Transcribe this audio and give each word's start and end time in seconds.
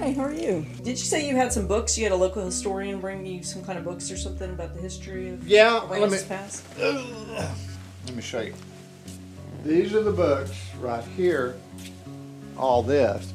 Hi, 0.00 0.12
how 0.12 0.22
are 0.22 0.32
you? 0.32 0.64
Did 0.78 0.88
you 0.88 0.96
say 0.96 1.28
you 1.28 1.36
had 1.36 1.52
some 1.52 1.66
books? 1.66 1.98
You 1.98 2.04
had 2.04 2.12
a 2.12 2.16
local 2.16 2.42
historian 2.42 3.00
bring 3.00 3.26
you 3.26 3.42
some 3.42 3.62
kind 3.62 3.78
of 3.78 3.84
books 3.84 4.10
or 4.10 4.16
something 4.16 4.48
about 4.50 4.74
the 4.74 4.80
history 4.80 5.28
of 5.28 5.46
Yeah, 5.46 5.74
let 5.74 5.92
Atlantis 6.02 6.22
me- 6.22 6.28
Pass? 6.28 6.62
Let 6.78 8.14
me 8.16 8.22
show 8.22 8.40
you. 8.40 8.54
These 9.62 9.92
are 9.92 10.02
the 10.02 10.10
books 10.12 10.52
right 10.80 11.04
here. 11.16 11.56
All 12.56 12.82
this. 12.82 13.30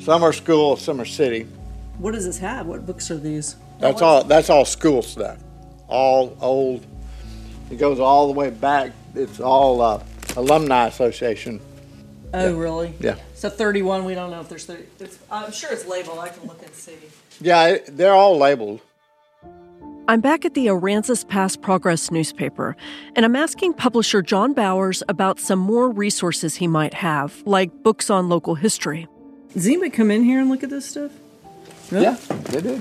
Some 0.00 0.22
are 0.22 0.34
school, 0.34 0.76
some 0.76 1.00
are 1.00 1.06
city. 1.06 1.46
What 1.96 2.12
does 2.12 2.26
this 2.26 2.36
have? 2.38 2.66
What 2.66 2.84
books 2.84 3.10
are 3.10 3.16
these? 3.16 3.56
That's 3.78 4.02
all. 4.02 4.22
That's 4.22 4.50
all 4.50 4.66
school 4.66 5.00
stuff. 5.00 5.38
All 5.88 6.36
old. 6.42 6.84
It 7.70 7.76
goes 7.76 7.98
all 7.98 8.26
the 8.26 8.34
way 8.34 8.50
back. 8.50 8.92
It's 9.14 9.40
all 9.40 9.80
uh, 9.80 10.02
alumni 10.36 10.88
association. 10.88 11.60
Oh, 12.32 12.54
really? 12.54 12.94
Yeah. 13.00 13.16
So 13.34 13.50
31, 13.50 14.04
we 14.04 14.14
don't 14.14 14.30
know 14.30 14.40
if 14.40 14.48
there's 14.48 14.64
30. 14.64 14.84
It's, 15.00 15.18
I'm 15.30 15.52
sure 15.52 15.72
it's 15.72 15.86
labeled. 15.86 16.18
I 16.18 16.28
can 16.28 16.46
look 16.46 16.62
and 16.62 16.72
see. 16.74 16.94
Yeah, 17.40 17.66
it, 17.66 17.96
they're 17.96 18.14
all 18.14 18.38
labeled. 18.38 18.80
I'm 20.08 20.20
back 20.20 20.44
at 20.44 20.54
the 20.54 20.66
Aransas 20.66 21.26
Pass 21.26 21.56
Progress 21.56 22.10
newspaper, 22.10 22.76
and 23.14 23.24
I'm 23.24 23.36
asking 23.36 23.74
publisher 23.74 24.22
John 24.22 24.54
Bowers 24.54 25.02
about 25.08 25.38
some 25.38 25.58
more 25.58 25.88
resources 25.88 26.56
he 26.56 26.66
might 26.66 26.94
have, 26.94 27.42
like 27.46 27.82
books 27.82 28.10
on 28.10 28.28
local 28.28 28.56
history. 28.56 29.06
Does 29.54 29.66
anybody 29.66 29.90
come 29.90 30.10
in 30.10 30.24
here 30.24 30.40
and 30.40 30.50
look 30.50 30.62
at 30.64 30.70
this 30.70 30.86
stuff? 30.86 31.12
Really? 31.90 32.04
Yeah, 32.04 32.16
they 32.44 32.60
do. 32.60 32.76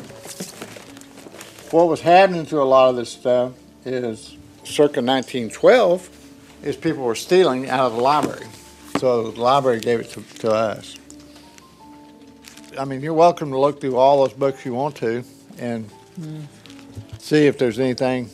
What 1.71 1.87
was 1.87 2.01
happening 2.01 2.47
to 2.47 2.61
a 2.61 2.63
lot 2.63 2.89
of 2.89 2.95
this 2.95 3.11
stuff 3.11 3.53
is 3.85 4.35
circa 4.63 5.01
1912 5.01 6.09
is 6.63 6.75
people 6.75 7.03
were 7.03 7.15
stealing 7.15 7.69
out 7.69 7.91
of 7.91 7.95
the 7.95 8.01
library. 8.01 8.47
So 8.99 9.31
the 9.31 9.39
library 9.39 9.79
gave 9.79 10.01
it 10.01 10.09
to, 10.09 10.21
to 10.39 10.51
us. 10.51 10.97
I 12.77 12.83
mean, 12.83 12.99
you're 12.99 13.13
welcome 13.13 13.49
to 13.51 13.57
look 13.57 13.79
through 13.79 13.95
all 13.95 14.25
those 14.25 14.33
books 14.33 14.65
you 14.65 14.73
want 14.73 14.97
to 14.97 15.23
and 15.57 15.89
mm. 16.19 16.43
see 17.17 17.47
if 17.47 17.57
there's 17.57 17.79
anything. 17.79 18.29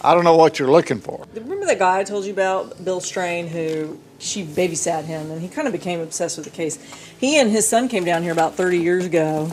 I 0.00 0.12
don't 0.12 0.24
know 0.24 0.36
what 0.36 0.58
you're 0.58 0.72
looking 0.72 0.98
for. 0.98 1.24
Remember 1.34 1.66
that 1.66 1.78
guy 1.78 2.00
I 2.00 2.02
told 2.02 2.24
you 2.24 2.32
about, 2.32 2.84
Bill 2.84 2.98
Strain, 2.98 3.46
who 3.46 3.96
she 4.18 4.44
babysat 4.44 5.04
him, 5.04 5.30
and 5.30 5.40
he 5.40 5.46
kind 5.46 5.68
of 5.68 5.72
became 5.72 6.00
obsessed 6.00 6.36
with 6.36 6.46
the 6.46 6.52
case. 6.52 6.78
He 7.20 7.38
and 7.38 7.48
his 7.48 7.68
son 7.68 7.88
came 7.88 8.04
down 8.04 8.24
here 8.24 8.32
about 8.32 8.56
30 8.56 8.78
years 8.78 9.04
ago, 9.04 9.52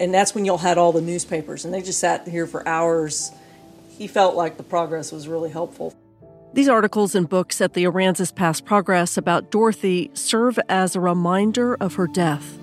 and 0.00 0.12
that's 0.12 0.34
when 0.34 0.44
y'all 0.44 0.58
had 0.58 0.76
all 0.76 0.90
the 0.90 1.00
newspapers, 1.00 1.64
and 1.64 1.72
they 1.72 1.82
just 1.82 2.00
sat 2.00 2.26
here 2.26 2.48
for 2.48 2.66
hours. 2.66 3.30
He 3.90 4.08
felt 4.08 4.34
like 4.34 4.56
the 4.56 4.64
progress 4.64 5.12
was 5.12 5.28
really 5.28 5.50
helpful. 5.50 5.94
These 6.54 6.68
articles 6.68 7.14
and 7.14 7.28
books 7.28 7.60
at 7.60 7.74
the 7.74 7.84
Aransas 7.84 8.34
Pass 8.34 8.60
Progress 8.60 9.16
about 9.16 9.50
Dorothy 9.50 10.10
serve 10.14 10.58
as 10.68 10.96
a 10.96 11.00
reminder 11.00 11.74
of 11.74 11.94
her 11.94 12.06
death. 12.06 12.58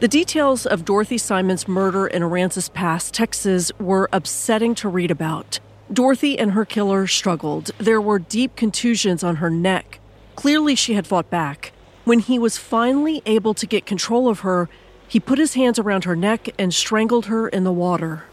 The 0.00 0.08
details 0.08 0.66
of 0.66 0.84
Dorothy 0.84 1.16
Symons' 1.16 1.66
murder 1.66 2.06
in 2.06 2.20
Aransas 2.20 2.70
Pass, 2.70 3.10
Texas, 3.10 3.72
were 3.80 4.10
upsetting 4.12 4.74
to 4.74 4.88
read 4.90 5.10
about. 5.10 5.60
Dorothy 5.90 6.38
and 6.38 6.52
her 6.52 6.66
killer 6.66 7.06
struggled. 7.06 7.70
There 7.78 8.02
were 8.02 8.18
deep 8.18 8.54
contusions 8.54 9.24
on 9.24 9.36
her 9.36 9.48
neck. 9.48 9.98
Clearly, 10.36 10.74
she 10.74 10.92
had 10.92 11.06
fought 11.06 11.30
back. 11.30 11.72
When 12.04 12.18
he 12.18 12.38
was 12.38 12.58
finally 12.58 13.22
able 13.24 13.54
to 13.54 13.66
get 13.66 13.86
control 13.86 14.28
of 14.28 14.40
her, 14.40 14.68
he 15.14 15.20
put 15.20 15.38
his 15.38 15.54
hands 15.54 15.78
around 15.78 16.02
her 16.02 16.16
neck 16.16 16.48
and 16.58 16.74
strangled 16.74 17.26
her 17.26 17.46
in 17.46 17.62
the 17.62 17.72
water. 17.72 18.24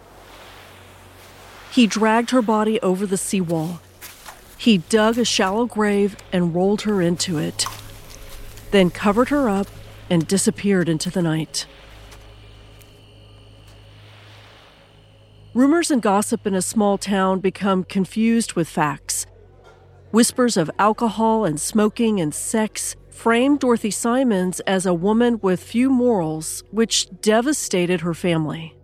He 1.72 1.86
dragged 1.86 2.32
her 2.32 2.42
body 2.42 2.82
over 2.82 3.06
the 3.06 3.18
seawall. 3.18 3.82
He 4.58 4.80
dug 4.80 5.20
a 5.20 5.24
shallow 5.24 5.68
grave 5.68 6.18
and 6.34 6.56
rolled 6.56 6.82
her 6.82 7.00
into 7.00 7.38
it, 7.38 7.68
then 8.72 8.90
covered 8.90 9.30
her 9.30 9.48
up 9.48 9.68
and 10.10 10.28
disappeared 10.28 10.90
into 10.90 11.12
the 11.12 11.22
night. 11.22 11.68
Rumors 15.54 15.92
and 15.92 16.02
gossip 16.02 16.48
in 16.48 16.56
a 16.56 16.64
small 16.64 16.98
town 16.98 17.42
become 17.42 17.84
confused 17.84 18.54
with 18.54 18.68
facts. 18.68 19.28
Whispers 20.10 20.58
of 20.58 20.72
alcohol 20.80 21.46
and 21.46 21.62
smoking 21.62 22.20
and 22.20 22.34
sex 22.34 22.96
framed 23.22 23.60
Dorothy 23.60 23.92
Symons 23.92 24.62
as 24.62 24.88
a 24.88 24.96
woman 24.96 25.40
with 25.44 25.62
few 25.62 25.92
morals, 25.92 26.64
which 26.72 27.08
devastated 27.22 28.02
her 28.02 28.16
family. 28.16 28.76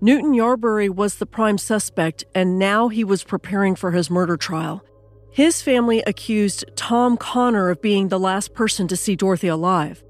Newton 0.00 0.32
Yarberry 0.34 0.88
was 0.88 1.14
the 1.14 1.26
prime 1.26 1.58
suspect, 1.58 2.24
and 2.34 2.58
now 2.58 2.88
he 2.88 3.04
was 3.04 3.22
preparing 3.22 3.76
for 3.76 3.92
his 3.92 4.10
murder 4.10 4.36
trial. 4.36 4.84
His 5.30 5.62
family 5.62 6.02
accused 6.08 6.64
Tom 6.74 7.16
Connor 7.16 7.70
of 7.70 7.80
being 7.80 8.08
the 8.08 8.18
last 8.18 8.52
person 8.52 8.88
to 8.88 8.96
see 8.96 9.14
Dorothy 9.14 9.46
alive. 9.46 10.02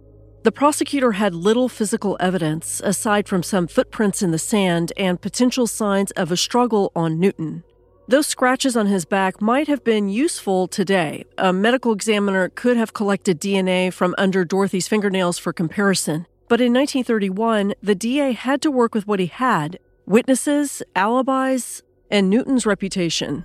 The 0.45 0.53
prosecutor 0.53 1.13
had 1.13 1.35
little 1.35 1.69
physical 1.69 2.17
evidence, 2.21 2.81
aside 2.83 3.29
from 3.29 3.43
some 3.43 3.67
footprints 3.67 4.23
in 4.23 4.31
the 4.31 4.39
sand 4.39 4.95
and 4.97 5.21
potential 5.21 5.67
signs 5.67 6.11
of 6.13 6.33
a 6.33 6.39
struggle 6.39 6.91
on 6.97 7.21
Newton. 7.21 7.65
Those 8.09 8.27
scratches 8.27 8.75
on 8.75 8.87
his 8.87 9.05
back 9.05 9.43
might 9.43 9.69
have 9.69 9.85
been 9.85 10.09
useful 10.09 10.67
today. 10.67 11.27
A 11.37 11.53
medical 11.53 11.93
examiner 11.93 12.49
could 12.49 12.79
have 12.79 12.95
collected 12.95 13.39
DNA 13.39 13.93
from 13.93 14.15
under 14.17 14.47
Dorothy's 14.47 14.89
fingernails 14.89 15.37
for 15.37 15.53
comparison. 15.53 16.27
But 16.49 16.63
in 16.63 16.73
1931, 16.73 17.75
the 17.83 17.95
DA 17.95 18.33
had 18.33 18.63
to 18.63 18.71
work 18.71 18.95
with 18.95 19.07
what 19.07 19.21
he 19.21 19.27
had 19.27 19.79
witnesses, 20.07 20.83
alibis, 20.97 21.83
and 22.11 22.31
Newton's 22.31 22.65
reputation. 22.65 23.45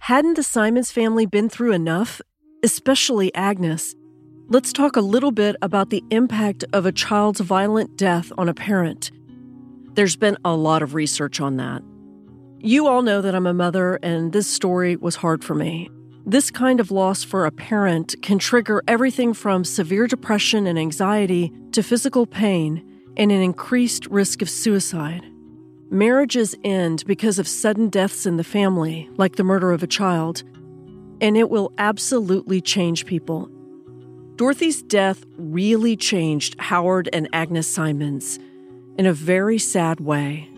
Hadn't 0.00 0.34
the 0.34 0.42
Symons 0.42 0.92
family 0.92 1.24
been 1.24 1.48
through 1.48 1.72
enough, 1.72 2.20
especially 2.62 3.34
Agnes? 3.34 3.94
Let's 4.48 4.74
talk 4.74 4.96
a 4.96 5.00
little 5.00 5.32
bit 5.32 5.56
about 5.62 5.88
the 5.88 6.04
impact 6.10 6.66
of 6.74 6.84
a 6.84 6.92
child's 6.92 7.40
violent 7.40 7.96
death 7.96 8.30
on 8.36 8.50
a 8.50 8.54
parent. 8.54 9.10
There's 9.94 10.16
been 10.16 10.36
a 10.44 10.54
lot 10.54 10.82
of 10.82 10.92
research 10.92 11.40
on 11.40 11.56
that. 11.56 11.82
You 12.64 12.86
all 12.86 13.02
know 13.02 13.20
that 13.20 13.34
I'm 13.34 13.48
a 13.48 13.52
mother, 13.52 13.98
and 14.04 14.32
this 14.32 14.46
story 14.46 14.94
was 14.94 15.16
hard 15.16 15.42
for 15.42 15.52
me. 15.52 15.90
This 16.24 16.48
kind 16.48 16.78
of 16.78 16.92
loss 16.92 17.24
for 17.24 17.44
a 17.44 17.50
parent 17.50 18.14
can 18.22 18.38
trigger 18.38 18.84
everything 18.86 19.34
from 19.34 19.64
severe 19.64 20.06
depression 20.06 20.68
and 20.68 20.78
anxiety 20.78 21.52
to 21.72 21.82
physical 21.82 22.24
pain 22.24 23.02
and 23.16 23.32
an 23.32 23.42
increased 23.42 24.06
risk 24.06 24.42
of 24.42 24.48
suicide. 24.48 25.24
Marriages 25.90 26.54
end 26.62 27.02
because 27.04 27.40
of 27.40 27.48
sudden 27.48 27.88
deaths 27.88 28.26
in 28.26 28.36
the 28.36 28.44
family, 28.44 29.10
like 29.16 29.34
the 29.34 29.42
murder 29.42 29.72
of 29.72 29.82
a 29.82 29.88
child, 29.88 30.44
and 31.20 31.36
it 31.36 31.50
will 31.50 31.72
absolutely 31.78 32.60
change 32.60 33.06
people. 33.06 33.50
Dorothy's 34.36 34.84
death 34.84 35.26
really 35.36 35.96
changed 35.96 36.54
Howard 36.60 37.08
and 37.12 37.28
Agnes 37.32 37.66
Symons 37.66 38.38
in 38.98 39.06
a 39.06 39.12
very 39.12 39.58
sad 39.58 39.98
way. 39.98 40.48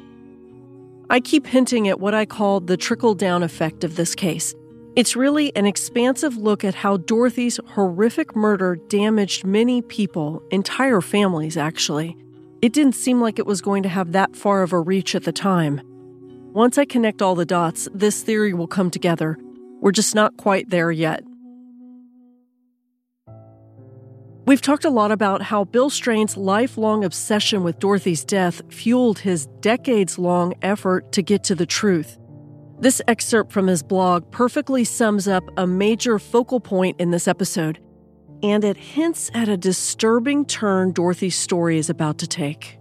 I 1.11 1.21
keep 1.21 1.47
hinting 1.47 1.89
at 1.89 2.01
what 2.01 2.15
I 2.15 2.25
call 2.25 2.61
the 2.61 2.77
trickle 2.77 3.15
down 3.15 3.43
effect 3.43 3.85
of 3.85 3.97
this 3.97 4.15
case. 4.15 4.55
It's 4.97 5.17
really 5.17 5.55
an 5.57 5.67
expansive 5.67 6.37
look 6.37 6.65
at 6.65 6.75
how 6.75 6.99
Dorothy's 6.99 7.61
horrific 7.67 8.35
murder 8.35 8.77
damaged 8.89 9.45
many 9.45 9.83
people, 9.83 10.43
entire 10.51 11.01
families, 11.01 11.57
actually. 11.57 12.17
It 12.63 12.73
didn't 12.73 12.95
seem 12.95 13.21
like 13.21 13.39
it 13.39 13.47
was 13.47 13.61
going 13.61 13.83
to 13.83 13.89
have 13.89 14.13
that 14.13 14.35
far 14.35 14.63
of 14.63 14.73
a 14.73 14.81
reach 14.81 15.15
at 15.15 15.25
the 15.25 15.33
time. 15.33 15.83
Once 16.55 16.79
I 16.79 16.85
connect 16.85 17.21
all 17.21 17.35
the 17.35 17.45
dots, 17.45 17.89
this 17.93 18.23
theory 18.23 18.55
will 18.55 18.69
come 18.69 18.91
together. 18.91 19.37
We're 19.81 19.93
just 19.93 20.15
not 20.15 20.37
quite 20.37 20.71
there 20.71 20.93
yet. 20.93 21.25
We've 24.47 24.61
talked 24.61 24.85
a 24.85 24.91
lot 24.91 25.11
about 25.11 25.41
how 25.41 25.65
Bill 25.65 25.89
Strain's 25.89 26.37
lifelong 26.37 27.03
obsession 27.03 27.63
with 27.63 27.79
Dorothy's 27.79 28.27
death 28.27 28.61
fueled 28.69 29.21
his 29.21 29.47
decades 29.61 30.19
long 30.19 30.53
effort 30.61 31.13
to 31.13 31.23
get 31.23 31.45
to 31.45 31.55
the 31.55 31.65
truth. 31.65 32.19
This 32.79 33.01
excerpt 33.09 33.53
from 33.53 33.67
his 33.67 33.83
blog 33.83 34.31
perfectly 34.31 34.85
sums 34.85 35.27
up 35.27 35.45
a 35.57 35.67
major 35.67 36.19
focal 36.19 36.61
point 36.61 37.01
in 37.01 37.11
this 37.11 37.27
episode, 37.27 37.79
and 38.43 38.65
it 38.65 38.77
hints 38.77 39.31
at 39.33 39.49
a 39.49 39.57
disturbing 39.57 40.45
turn 40.45 40.93
Dorothy's 40.93 41.37
story 41.37 41.79
is 41.79 41.89
about 41.89 42.19
to 42.19 42.27
take. 42.27 42.79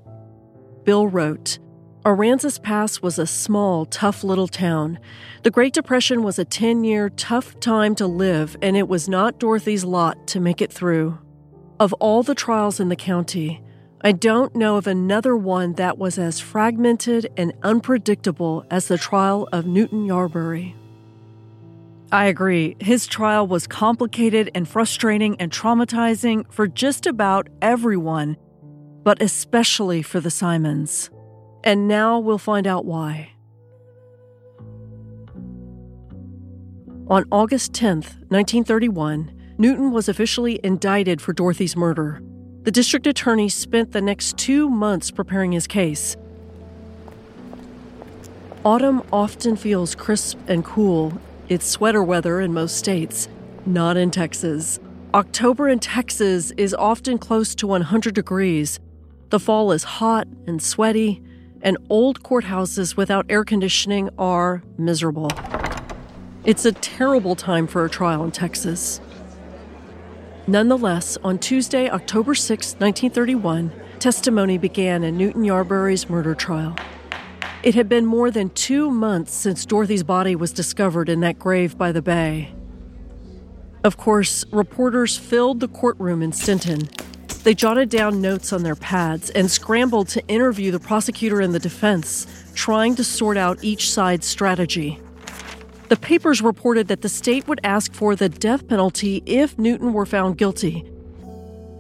Bill 0.84 1.08
wrote 1.08 1.60
Aransas 2.04 2.62
Pass 2.62 3.02
was 3.02 3.18
a 3.18 3.26
small, 3.26 3.86
tough 3.86 4.26
little 4.26 4.50
town. 4.50 5.00
The 5.44 5.52
Great 5.52 5.74
Depression 5.74 6.24
was 6.24 6.38
a 6.38 6.44
10 6.44 6.84
year, 6.84 7.08
tough 7.08 7.58
time 7.62 7.96
to 7.96 8.06
live, 8.06 8.58
and 8.62 8.76
it 8.76 8.90
was 8.90 9.08
not 9.08 9.40
Dorothy's 9.40 9.86
lot 9.86 10.28
to 10.28 10.42
make 10.42 10.62
it 10.62 10.74
through. 10.74 11.18
Of 11.80 11.94
all 11.94 12.24
the 12.24 12.36
trials 12.36 12.80
in 12.80 12.90
the 12.90 12.96
county, 12.96 13.62
I 14.02 14.12
don't 14.12 14.56
know 14.56 14.78
of 14.78 14.86
another 14.86 15.36
one 15.36 15.74
that 15.74 15.98
was 15.98 16.20
as 16.20 16.40
fragmented 16.40 17.32
and 17.36 17.54
unpredictable 17.64 18.66
as 18.70 18.88
the 18.88 18.98
trial 18.98 19.48
of 19.52 19.66
Newton 19.66 20.06
Yarberry. 20.06 20.76
I 22.12 22.26
agree. 22.26 22.76
His 22.80 23.08
trial 23.08 23.48
was 23.48 23.66
complicated 23.66 24.52
and 24.54 24.68
frustrating 24.68 25.36
and 25.40 25.52
traumatizing 25.52 26.46
for 26.52 26.68
just 26.68 27.08
about 27.08 27.50
everyone, 27.62 28.38
but 29.04 29.22
especially 29.22 30.04
for 30.04 30.20
the 30.20 30.30
Symons. 30.30 31.10
And 31.64 31.88
now 31.88 32.20
we'll 32.20 32.38
find 32.38 32.68
out 32.68 32.86
why. 32.86 33.32
On 37.08 37.26
August 37.32 37.74
10th, 37.74 38.20
1931, 38.30 39.43
Newton 39.58 39.92
was 39.92 40.10
officially 40.10 40.60
indicted 40.64 41.22
for 41.22 41.32
Dorothy's 41.32 41.76
murder. 41.76 42.22
The 42.64 42.72
district 42.72 43.06
attorney 43.06 43.50
spent 43.50 43.92
the 43.92 44.02
next 44.02 44.38
two 44.38 44.68
months 44.68 45.12
preparing 45.12 45.52
his 45.52 45.68
case. 45.68 46.18
Autumn 48.66 49.04
often 49.12 49.56
feels 49.56 49.94
crisp 49.94 50.40
and 50.48 50.66
cool. 50.66 51.14
It's 51.50 51.68
sweater 51.68 52.02
weather 52.02 52.40
in 52.42 52.54
most 52.54 52.78
states, 52.78 53.28
not 53.66 53.96
in 53.96 54.10
Texas. 54.10 54.80
October 55.14 55.70
in 55.70 55.78
Texas 55.80 56.52
is 56.58 56.74
often 56.74 57.20
close 57.20 57.54
to 57.56 57.68
100 57.68 58.16
degrees. 58.16 58.80
The 59.30 59.40
fall 59.40 59.72
is 59.72 59.84
hot 59.84 60.28
and 60.48 60.64
sweaty, 60.64 61.22
and 61.62 61.78
old 61.90 62.24
courthouses 62.24 62.98
without 62.98 63.28
air 63.30 63.44
conditioning 63.44 64.10
are 64.18 64.64
miserable. 64.78 65.30
It's 66.44 66.66
a 66.66 66.72
terrible 66.72 67.36
time 67.36 67.68
for 67.68 67.86
a 67.86 67.90
trial 67.90 68.24
in 68.24 68.32
Texas. 68.32 69.00
Nonetheless, 70.46 71.18
on 71.24 71.40
Tuesday, 71.40 71.90
October 71.90 72.36
6, 72.36 72.74
1931, 72.74 73.72
testimony 74.00 74.58
began 74.58 75.02
in 75.02 75.18
Newton 75.18 75.44
Yarberry's 75.44 76.10
murder 76.10 76.36
trial. 76.36 76.76
It 77.64 77.76
had 77.76 77.88
been 77.88 78.06
more 78.06 78.30
than 78.30 78.50
two 78.50 78.92
months 78.92 79.34
since 79.34 79.66
Dorothy's 79.66 80.04
body 80.04 80.36
was 80.36 80.52
discovered 80.52 81.08
in 81.08 81.22
that 81.22 81.40
grave 81.40 81.78
by 81.78 81.94
the 81.94 82.02
bay. 82.02 82.54
Of 83.86 83.96
course, 83.96 84.44
reporters 84.52 85.16
filled 85.16 85.62
the 85.62 85.70
courtroom 85.70 86.22
in 86.22 86.34
Sinton. 86.34 86.90
They 87.44 87.54
jotted 87.54 87.88
down 87.88 88.20
notes 88.20 88.52
on 88.52 88.64
their 88.64 88.76
pads 88.76 89.30
and 89.30 89.50
scrambled 89.50 90.10
to 90.10 90.28
interview 90.28 90.72
the 90.72 90.80
prosecutor 90.80 91.40
and 91.40 91.54
the 91.54 91.60
defense, 91.60 92.28
trying 92.54 92.96
to 92.96 93.04
sort 93.06 93.38
out 93.38 93.64
each 93.64 93.90
side's 93.92 94.28
strategy. 94.28 95.00
The 95.94 96.00
papers 96.00 96.42
reported 96.42 96.88
that 96.88 97.02
the 97.02 97.08
state 97.08 97.48
would 97.48 97.62
ask 97.64 97.94
for 97.94 98.16
the 98.16 98.28
death 98.28 98.68
penalty 98.68 99.22
if 99.28 99.60
Newton 99.60 99.94
were 99.94 100.08
found 100.08 100.40
guilty. 100.40 100.92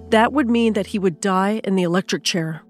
That 0.09 0.31
would 0.31 0.47
mean 0.47 0.73
that 0.73 0.85
he 0.85 0.99
would 0.99 1.19
die 1.19 1.61
in 1.63 1.75
the 1.75 1.81
electric 1.81 2.23
chair. 2.23 2.61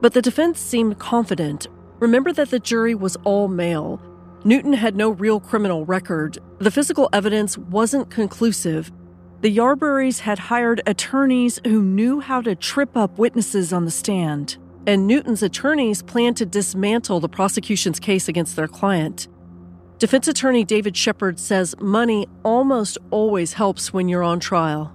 But 0.00 0.14
the 0.14 0.22
defense 0.22 0.58
seemed 0.58 0.98
confident. 0.98 1.66
Remember 1.98 2.32
that 2.32 2.48
the 2.48 2.58
jury 2.58 2.94
was 2.94 3.14
all 3.24 3.48
male. 3.48 4.00
Newton 4.44 4.72
had 4.72 4.96
no 4.96 5.10
real 5.10 5.38
criminal 5.38 5.84
record. 5.84 6.38
The 6.60 6.70
physical 6.70 7.10
evidence 7.12 7.58
wasn't 7.58 8.08
conclusive. 8.08 8.90
The 9.42 9.54
Yarberrys 9.54 10.20
had 10.20 10.38
hired 10.38 10.80
attorneys 10.86 11.60
who 11.66 11.82
knew 11.82 12.20
how 12.20 12.40
to 12.40 12.54
trip 12.54 12.96
up 12.96 13.18
witnesses 13.18 13.70
on 13.70 13.84
the 13.84 13.90
stand 13.90 14.56
and 14.86 15.06
Newton's 15.06 15.42
attorneys 15.42 16.02
plan 16.02 16.34
to 16.34 16.46
dismantle 16.46 17.20
the 17.20 17.28
prosecution's 17.28 17.98
case 17.98 18.28
against 18.28 18.56
their 18.56 18.68
client. 18.68 19.28
Defense 19.98 20.28
attorney 20.28 20.64
David 20.64 20.96
Shepard 20.96 21.38
says 21.38 21.74
money 21.80 22.26
almost 22.42 22.98
always 23.10 23.54
helps 23.54 23.92
when 23.92 24.08
you're 24.08 24.22
on 24.22 24.40
trial. 24.40 24.94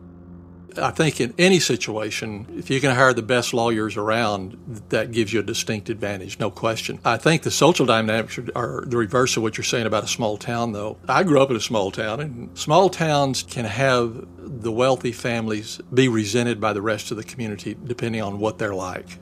I 0.77 0.91
think 0.91 1.19
in 1.19 1.33
any 1.38 1.59
situation, 1.59 2.45
if 2.56 2.69
you 2.69 2.80
can 2.80 2.95
hire 2.95 3.12
the 3.12 3.24
best 3.24 3.53
lawyers 3.53 3.97
around, 3.97 4.57
that 4.89 5.12
gives 5.12 5.33
you 5.33 5.39
a 5.39 5.44
distinct 5.44 5.89
advantage, 5.89 6.39
no 6.39 6.51
question. 6.51 7.00
I 7.03 7.18
think 7.18 7.41
the 7.41 7.51
social 7.51 7.86
dynamics 7.86 8.39
are 8.56 8.83
the 8.86 8.97
reverse 8.97 9.36
of 9.36 9.44
what 9.44 9.57
you're 9.57 9.63
saying 9.63 9.88
about 9.88 10.03
a 10.03 10.07
small 10.07 10.38
town, 10.38 10.74
though. 10.74 10.97
I 11.07 11.24
grew 11.24 11.41
up 11.41 11.50
in 11.50 11.56
a 11.56 11.62
small 11.62 11.91
town, 11.91 12.19
and 12.19 12.57
small 12.57 12.89
towns 12.89 13.41
can 13.44 13.65
have 13.65 14.27
the 14.38 14.71
wealthy 14.71 15.12
families 15.12 15.80
be 15.94 16.07
resented 16.07 16.62
by 16.62 16.74
the 16.74 16.81
rest 16.81 17.12
of 17.12 17.18
the 17.18 17.24
community 17.24 17.75
depending 17.83 18.21
on 18.21 18.39
what 18.39 18.59
they're 18.59 18.75
like 18.75 19.18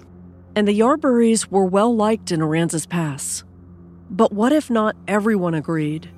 and 0.57 0.68
the 0.68 0.80
Yarberrys 0.80 1.51
were 1.51 1.65
well 1.65 1.95
liked 1.95 2.31
in 2.31 2.39
Aransas 2.39 2.89
Pass. 2.89 3.44
But 4.09 4.33
what 4.33 4.51
if 4.51 4.71
not 4.71 4.95
everyone 5.07 5.54
agreed? 5.54 6.09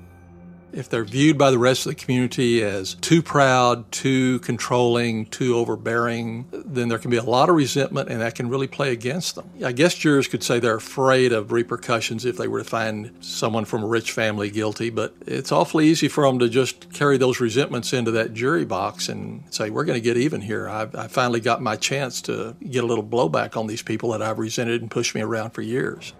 If 0.72 0.88
they're 0.88 1.04
viewed 1.04 1.38
by 1.38 1.50
the 1.50 1.58
rest 1.58 1.86
of 1.86 1.90
the 1.90 2.02
community 2.02 2.62
as 2.62 2.94
too 2.94 3.22
proud, 3.22 3.90
too 3.90 4.38
controlling, 4.40 5.26
too 5.26 5.56
overbearing, 5.56 6.46
then 6.52 6.88
there 6.88 6.98
can 6.98 7.10
be 7.10 7.16
a 7.16 7.22
lot 7.22 7.48
of 7.48 7.56
resentment 7.56 8.08
and 8.08 8.20
that 8.20 8.34
can 8.34 8.48
really 8.48 8.66
play 8.66 8.92
against 8.92 9.34
them. 9.34 9.50
I 9.64 9.72
guess 9.72 9.94
jurors 9.94 10.28
could 10.28 10.42
say 10.42 10.58
they're 10.58 10.76
afraid 10.76 11.32
of 11.32 11.52
repercussions 11.52 12.24
if 12.24 12.36
they 12.36 12.48
were 12.48 12.58
to 12.58 12.64
find 12.64 13.12
someone 13.20 13.64
from 13.64 13.82
a 13.82 13.86
rich 13.86 14.12
family 14.12 14.50
guilty, 14.50 14.90
but 14.90 15.14
it's 15.26 15.52
awfully 15.52 15.86
easy 15.86 16.08
for 16.08 16.24
them 16.24 16.38
to 16.38 16.48
just 16.48 16.92
carry 16.92 17.16
those 17.16 17.40
resentments 17.40 17.92
into 17.92 18.10
that 18.12 18.34
jury 18.34 18.64
box 18.64 19.08
and 19.08 19.42
say, 19.50 19.70
we're 19.70 19.84
going 19.84 19.98
to 19.98 20.04
get 20.04 20.16
even 20.16 20.40
here. 20.40 20.68
I've, 20.68 20.94
I 20.94 21.08
finally 21.08 21.40
got 21.40 21.62
my 21.62 21.76
chance 21.76 22.20
to 22.22 22.56
get 22.68 22.84
a 22.84 22.86
little 22.86 23.04
blowback 23.04 23.56
on 23.56 23.66
these 23.66 23.82
people 23.82 24.10
that 24.12 24.22
I've 24.22 24.38
resented 24.38 24.82
and 24.82 24.90
pushed 24.90 25.14
me 25.14 25.20
around 25.20 25.50
for 25.50 25.62
years. 25.62 26.12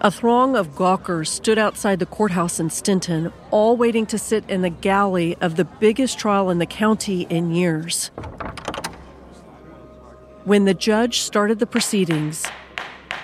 A 0.00 0.12
throng 0.12 0.54
of 0.54 0.76
gawkers 0.76 1.28
stood 1.28 1.58
outside 1.58 1.98
the 1.98 2.06
courthouse 2.06 2.60
in 2.60 2.70
Sinton, 2.70 3.32
all 3.50 3.76
waiting 3.76 4.06
to 4.06 4.16
sit 4.16 4.48
in 4.48 4.62
the 4.62 4.70
galley 4.70 5.34
of 5.40 5.56
the 5.56 5.64
biggest 5.64 6.20
trial 6.20 6.50
in 6.50 6.58
the 6.58 6.66
county 6.66 7.22
in 7.22 7.50
years. 7.50 8.12
When 10.44 10.66
the 10.66 10.74
judge 10.74 11.22
started 11.22 11.58
the 11.58 11.66
proceedings, 11.66 12.46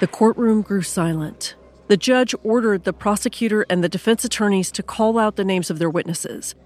the 0.01 0.09
courtroom 0.09 0.63
grew 0.63 0.83
silent. 0.83 1.55
The 1.87 1.97
judge 1.97 2.35
ordered 2.43 2.83
the 2.83 2.93
prosecutor 2.93 3.65
and 3.71 3.85
the 3.85 3.89
defense 3.89 4.25
attorneys 4.25 4.73
to 4.73 4.83
call 4.83 5.17
out 5.17 5.37
the 5.37 5.45
names 5.45 5.71
of 5.71 5.79
their 5.79 5.91
witnesses. 5.91 6.57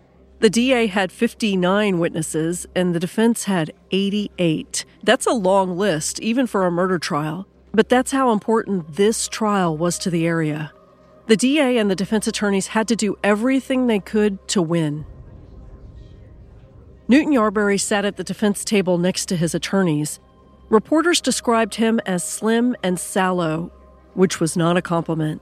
The 0.40 0.48
DA 0.48 0.86
had 0.86 1.12
59 1.12 1.98
witnesses 1.98 2.66
and 2.74 2.94
the 2.94 3.00
defense 3.00 3.44
had 3.44 3.74
88. 3.90 4.86
That's 5.02 5.26
a 5.26 5.32
long 5.32 5.76
list, 5.76 6.18
even 6.20 6.46
for 6.46 6.64
a 6.64 6.70
murder 6.70 6.98
trial. 6.98 7.46
But 7.72 7.88
that's 7.88 8.12
how 8.12 8.32
important 8.32 8.96
this 8.96 9.28
trial 9.28 9.76
was 9.76 9.98
to 10.00 10.10
the 10.10 10.26
area. 10.26 10.72
The 11.26 11.36
DA 11.36 11.76
and 11.76 11.90
the 11.90 11.94
defense 11.94 12.26
attorneys 12.26 12.68
had 12.68 12.88
to 12.88 12.96
do 12.96 13.18
everything 13.22 13.86
they 13.86 14.00
could 14.00 14.46
to 14.48 14.62
win. 14.62 15.04
Newton 17.06 17.32
Yarberry 17.32 17.80
sat 17.80 18.04
at 18.04 18.16
the 18.16 18.24
defense 18.24 18.64
table 18.64 18.98
next 18.98 19.26
to 19.26 19.36
his 19.36 19.54
attorneys. 19.54 20.20
Reporters 20.68 21.20
described 21.20 21.76
him 21.76 22.00
as 22.04 22.22
slim 22.24 22.76
and 22.82 22.98
sallow, 22.98 23.72
which 24.14 24.40
was 24.40 24.56
not 24.56 24.76
a 24.76 24.82
compliment. 24.82 25.40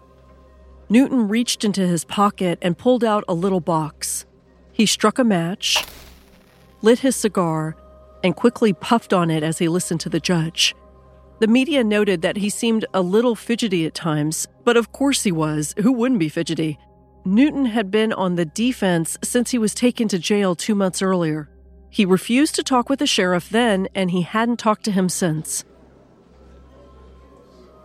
Newton 0.89 1.29
reached 1.29 1.65
into 1.65 1.87
his 1.87 2.05
pocket 2.05 2.59
and 2.63 2.79
pulled 2.79 3.03
out 3.03 3.25
a 3.27 3.35
little 3.35 3.61
box. 3.61 4.25
He 4.73 4.87
struck 4.87 5.19
a 5.19 5.25
match, 5.25 5.85
lit 6.83 7.01
his 7.01 7.17
cigar, 7.17 7.77
and 8.23 8.37
quickly 8.37 8.73
puffed 8.73 9.13
on 9.13 9.31
it 9.31 9.43
as 9.43 9.59
he 9.59 9.69
listened 9.69 10.01
to 10.01 10.09
the 10.09 10.21
judge. 10.21 10.75
The 11.39 11.47
media 11.47 11.85
noted 11.85 12.23
that 12.23 12.39
he 12.39 12.49
seemed 12.49 12.87
a 12.95 13.03
little 13.03 13.35
fidgety 13.35 13.85
at 13.85 13.95
times, 13.95 14.49
but 14.65 14.77
of 14.77 14.93
course 14.93 15.23
he 15.23 15.33
was. 15.33 15.75
Who 15.79 15.93
wouldn't 15.93 16.21
be 16.21 16.31
fidgety? 16.31 16.79
Newton 17.27 17.67
had 17.67 17.91
been 17.91 18.13
on 18.13 18.37
the 18.37 18.47
defense 18.47 19.19
since 19.23 19.51
he 19.51 19.59
was 19.59 19.75
taken 19.75 20.09
to 20.09 20.19
jail 20.19 20.55
two 20.55 20.75
months 20.75 21.03
earlier. 21.03 21.51
He 21.91 22.05
refused 22.07 22.55
to 22.55 22.63
talk 22.63 22.89
with 22.89 23.01
the 23.01 23.07
sheriff 23.07 23.51
then, 23.51 23.89
and 23.95 24.11
he 24.11 24.23
hadn't 24.23 24.59
talked 24.59 24.85
to 24.85 24.93
him 24.93 25.09
since. 25.09 25.65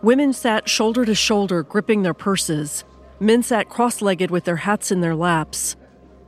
Women 0.00 0.32
sat 0.32 0.68
shoulder 0.68 1.04
to 1.04 1.14
shoulder, 1.14 1.62
gripping 1.62 2.02
their 2.02 2.14
purses. 2.14 2.84
Men 3.20 3.42
sat 3.42 3.68
cross 3.68 4.00
legged 4.00 4.30
with 4.30 4.44
their 4.44 4.56
hats 4.56 4.90
in 4.90 5.00
their 5.00 5.14
laps. 5.14 5.76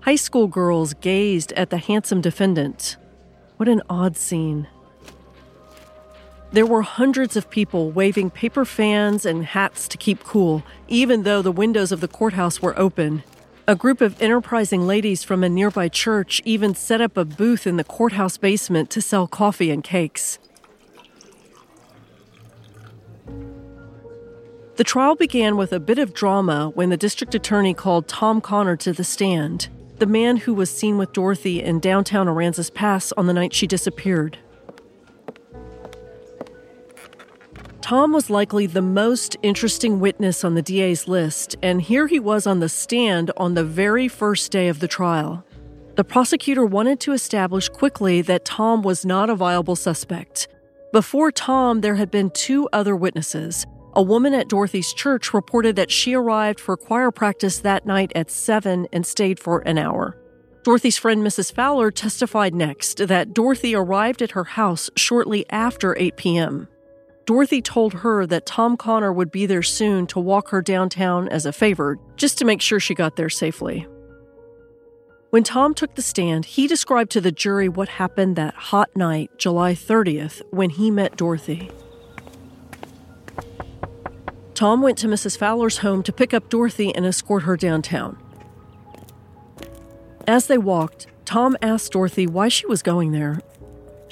High 0.02 0.16
school 0.16 0.46
girls 0.46 0.94
gazed 0.94 1.52
at 1.52 1.70
the 1.70 1.78
handsome 1.78 2.20
defendant. 2.20 2.96
What 3.56 3.68
an 3.68 3.82
odd 3.88 4.16
scene. 4.16 4.68
There 6.54 6.64
were 6.64 6.82
hundreds 6.82 7.36
of 7.36 7.50
people 7.50 7.90
waving 7.90 8.30
paper 8.30 8.64
fans 8.64 9.26
and 9.26 9.44
hats 9.44 9.88
to 9.88 9.98
keep 9.98 10.22
cool, 10.22 10.62
even 10.86 11.24
though 11.24 11.42
the 11.42 11.50
windows 11.50 11.90
of 11.90 12.00
the 12.00 12.06
courthouse 12.06 12.62
were 12.62 12.78
open. 12.78 13.24
A 13.66 13.74
group 13.74 14.00
of 14.00 14.22
enterprising 14.22 14.86
ladies 14.86 15.24
from 15.24 15.42
a 15.42 15.48
nearby 15.48 15.88
church 15.88 16.40
even 16.44 16.76
set 16.76 17.00
up 17.00 17.16
a 17.16 17.24
booth 17.24 17.66
in 17.66 17.76
the 17.76 17.82
courthouse 17.82 18.36
basement 18.36 18.88
to 18.90 19.02
sell 19.02 19.26
coffee 19.26 19.72
and 19.72 19.82
cakes. 19.82 20.38
The 24.76 24.84
trial 24.84 25.16
began 25.16 25.56
with 25.56 25.72
a 25.72 25.80
bit 25.80 25.98
of 25.98 26.14
drama 26.14 26.70
when 26.72 26.88
the 26.88 26.96
district 26.96 27.34
attorney 27.34 27.74
called 27.74 28.06
Tom 28.06 28.40
Connor 28.40 28.76
to 28.76 28.92
the 28.92 29.02
stand, 29.02 29.66
the 29.98 30.06
man 30.06 30.36
who 30.36 30.54
was 30.54 30.70
seen 30.70 30.98
with 30.98 31.12
Dorothy 31.12 31.60
in 31.60 31.80
downtown 31.80 32.28
Aransas 32.28 32.72
Pass 32.72 33.10
on 33.16 33.26
the 33.26 33.32
night 33.32 33.52
she 33.52 33.66
disappeared. 33.66 34.38
Tom 37.84 38.14
was 38.14 38.30
likely 38.30 38.66
the 38.66 38.80
most 38.80 39.36
interesting 39.42 40.00
witness 40.00 40.42
on 40.42 40.54
the 40.54 40.62
DA's 40.62 41.06
list, 41.06 41.54
and 41.62 41.82
here 41.82 42.06
he 42.06 42.18
was 42.18 42.46
on 42.46 42.60
the 42.60 42.68
stand 42.70 43.30
on 43.36 43.52
the 43.52 43.62
very 43.62 44.08
first 44.08 44.50
day 44.50 44.68
of 44.68 44.80
the 44.80 44.88
trial. 44.88 45.44
The 45.96 46.02
prosecutor 46.02 46.64
wanted 46.64 46.98
to 47.00 47.12
establish 47.12 47.68
quickly 47.68 48.22
that 48.22 48.46
Tom 48.46 48.80
was 48.80 49.04
not 49.04 49.28
a 49.28 49.34
viable 49.34 49.76
suspect. 49.76 50.48
Before 50.94 51.30
Tom, 51.30 51.82
there 51.82 51.96
had 51.96 52.10
been 52.10 52.30
two 52.30 52.70
other 52.72 52.96
witnesses. 52.96 53.66
A 53.92 54.02
woman 54.02 54.32
at 54.32 54.48
Dorothy's 54.48 54.94
church 54.94 55.34
reported 55.34 55.76
that 55.76 55.90
she 55.90 56.14
arrived 56.14 56.60
for 56.60 56.78
choir 56.78 57.10
practice 57.10 57.58
that 57.58 57.84
night 57.84 58.12
at 58.14 58.30
7 58.30 58.88
and 58.94 59.04
stayed 59.04 59.38
for 59.38 59.58
an 59.58 59.76
hour. 59.76 60.16
Dorothy's 60.62 60.96
friend 60.96 61.22
Mrs. 61.22 61.52
Fowler 61.52 61.90
testified 61.90 62.54
next 62.54 63.06
that 63.08 63.34
Dorothy 63.34 63.74
arrived 63.74 64.22
at 64.22 64.30
her 64.30 64.44
house 64.44 64.88
shortly 64.96 65.44
after 65.50 65.94
8 65.98 66.16
p.m. 66.16 66.68
Dorothy 67.26 67.62
told 67.62 67.94
her 67.94 68.26
that 68.26 68.44
Tom 68.44 68.76
Connor 68.76 69.12
would 69.12 69.30
be 69.30 69.46
there 69.46 69.62
soon 69.62 70.06
to 70.08 70.20
walk 70.20 70.50
her 70.50 70.60
downtown 70.60 71.28
as 71.28 71.46
a 71.46 71.52
favor, 71.52 71.98
just 72.16 72.36
to 72.38 72.44
make 72.44 72.60
sure 72.60 72.78
she 72.78 72.94
got 72.94 73.16
there 73.16 73.30
safely. 73.30 73.86
When 75.30 75.42
Tom 75.42 75.74
took 75.74 75.94
the 75.94 76.02
stand, 76.02 76.44
he 76.44 76.66
described 76.66 77.10
to 77.12 77.20
the 77.20 77.32
jury 77.32 77.68
what 77.68 77.88
happened 77.88 78.36
that 78.36 78.54
hot 78.54 78.94
night, 78.94 79.30
July 79.38 79.74
30th, 79.74 80.42
when 80.50 80.70
he 80.70 80.90
met 80.90 81.16
Dorothy. 81.16 81.70
Tom 84.54 84.82
went 84.82 84.98
to 84.98 85.08
Mrs. 85.08 85.36
Fowler's 85.36 85.78
home 85.78 86.02
to 86.04 86.12
pick 86.12 86.32
up 86.32 86.48
Dorothy 86.48 86.94
and 86.94 87.04
escort 87.04 87.42
her 87.42 87.56
downtown. 87.56 88.16
As 90.28 90.46
they 90.46 90.58
walked, 90.58 91.08
Tom 91.24 91.56
asked 91.60 91.92
Dorothy 91.92 92.26
why 92.26 92.48
she 92.48 92.66
was 92.66 92.82
going 92.82 93.10
there 93.10 93.40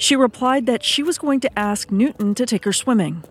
she 0.03 0.17
replied 0.17 0.65
that 0.65 0.83
she 0.83 1.01
was 1.01 1.17
going 1.17 1.39
to 1.39 1.57
ask 1.57 1.89
Newton 1.89 2.35
to 2.35 2.45
take 2.45 2.65
her 2.65 2.73
swimming. 2.73 3.23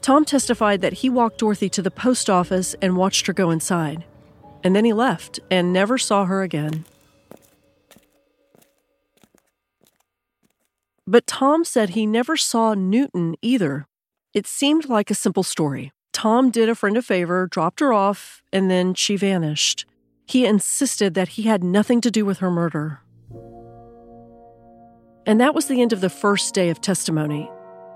Tom 0.00 0.24
testified 0.24 0.80
that 0.80 0.94
he 0.94 1.10
walked 1.10 1.36
Dorothy 1.36 1.68
to 1.68 1.82
the 1.82 1.90
post 1.90 2.30
office 2.30 2.74
and 2.80 2.96
watched 2.96 3.26
her 3.26 3.34
go 3.34 3.50
inside. 3.50 4.04
And 4.64 4.74
then 4.74 4.86
he 4.86 4.94
left 4.94 5.38
and 5.50 5.70
never 5.70 5.98
saw 5.98 6.24
her 6.24 6.42
again. 6.42 6.86
But 11.06 11.26
Tom 11.26 11.66
said 11.66 11.90
he 11.90 12.06
never 12.06 12.38
saw 12.38 12.72
Newton 12.72 13.36
either. 13.42 13.86
It 14.32 14.46
seemed 14.46 14.88
like 14.88 15.10
a 15.10 15.14
simple 15.14 15.42
story. 15.42 15.92
Tom 16.14 16.50
did 16.50 16.70
a 16.70 16.74
friend 16.74 16.96
a 16.96 17.02
favor, 17.02 17.46
dropped 17.46 17.80
her 17.80 17.92
off, 17.92 18.40
and 18.50 18.70
then 18.70 18.94
she 18.94 19.16
vanished. 19.16 19.84
He 20.26 20.46
insisted 20.46 21.12
that 21.12 21.36
he 21.36 21.42
had 21.42 21.62
nothing 21.62 22.00
to 22.00 22.10
do 22.10 22.24
with 22.24 22.38
her 22.38 22.50
murder. 22.50 23.02
And 25.26 25.40
that 25.40 25.54
was 25.54 25.66
the 25.66 25.82
end 25.82 25.92
of 25.92 26.00
the 26.00 26.08
first 26.08 26.54
day 26.54 26.70
of 26.70 26.80
testimony. 26.80 27.50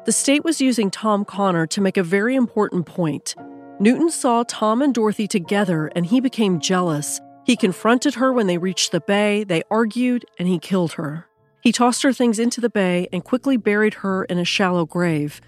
The 0.05 0.13
state 0.13 0.45
was 0.45 0.61
using 0.61 0.91
Tom 0.91 1.25
Connor 1.25 1.67
to 1.69 1.81
make 1.81 1.97
a 1.97 2.03
very 2.03 2.35
important 2.35 2.87
point. 2.87 3.37
Newton 3.79 4.11
saw 4.11 4.43
Tom 4.43 4.83
and 4.83 4.93
Dorothy 4.93 5.29
together 5.29 5.87
and 5.95 6.05
he 6.05 6.21
became 6.21 6.59
jealous. 6.59 7.21
He 7.45 7.57
confronted 7.57 8.15
her 8.15 8.33
when 8.33 8.47
they 8.47 8.59
reached 8.59 8.93
the 8.93 9.01
bay, 9.01 9.45
they 9.45 9.63
argued, 9.71 10.25
and 10.39 10.49
he 10.49 10.59
killed 10.59 10.93
her. 10.93 11.27
He 11.63 11.73
tossed 11.73 12.03
her 12.03 12.13
things 12.13 12.39
into 12.39 12.61
the 12.61 12.71
bay 12.71 13.09
and 13.13 13.25
quickly 13.25 13.57
buried 13.57 13.95
her 13.95 14.25
in 14.25 14.39
a 14.39 14.45
shallow 14.45 14.85
grave. 14.85 15.41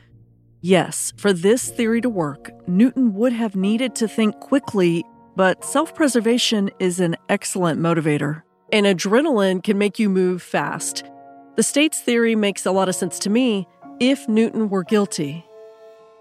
Yes, 0.60 1.12
for 1.16 1.32
this 1.32 1.70
theory 1.70 2.00
to 2.00 2.08
work, 2.08 2.50
Newton 2.68 3.14
would 3.14 3.32
have 3.32 3.56
needed 3.56 3.94
to 3.96 4.06
think 4.06 4.38
quickly, 4.38 5.04
but 5.34 5.64
self 5.64 5.94
preservation 5.94 6.70
is 6.78 7.00
an 7.00 7.16
excellent 7.28 7.80
motivator. 7.80 8.42
And 8.70 8.86
adrenaline 8.86 9.62
can 9.62 9.76
make 9.76 9.98
you 9.98 10.08
move 10.08 10.42
fast. 10.42 11.04
The 11.54 11.62
state's 11.62 12.00
theory 12.00 12.34
makes 12.34 12.64
a 12.64 12.72
lot 12.72 12.88
of 12.88 12.94
sense 12.94 13.18
to 13.20 13.30
me 13.30 13.68
if 14.00 14.26
Newton 14.26 14.70
were 14.70 14.84
guilty. 14.84 15.44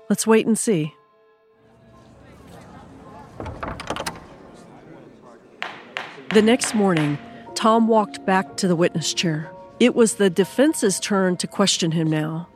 Let's 0.09 0.27
wait 0.27 0.45
and 0.45 0.59
see. 0.59 0.93
The 6.33 6.41
next 6.41 6.73
morning, 6.73 7.17
Tom 7.55 7.87
walked 7.87 8.25
back 8.25 8.57
to 8.57 8.67
the 8.67 8.75
witness 8.75 9.13
chair. 9.13 9.51
It 9.79 9.95
was 9.95 10.15
the 10.15 10.29
defense's 10.29 10.99
turn 10.99 11.37
to 11.37 11.47
question 11.47 11.91
him 11.91 12.09
now. 12.09 12.49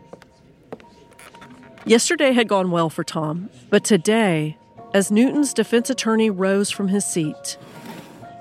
Yesterday 1.85 2.33
had 2.33 2.47
gone 2.49 2.71
well 2.71 2.89
for 2.89 3.03
Tom, 3.03 3.49
but 3.69 3.85
today, 3.85 4.57
as 4.93 5.11
Newton's 5.11 5.53
defense 5.53 5.89
attorney 5.89 6.29
rose 6.29 6.71
from 6.71 6.87
his 6.89 7.05
seat, 7.05 7.57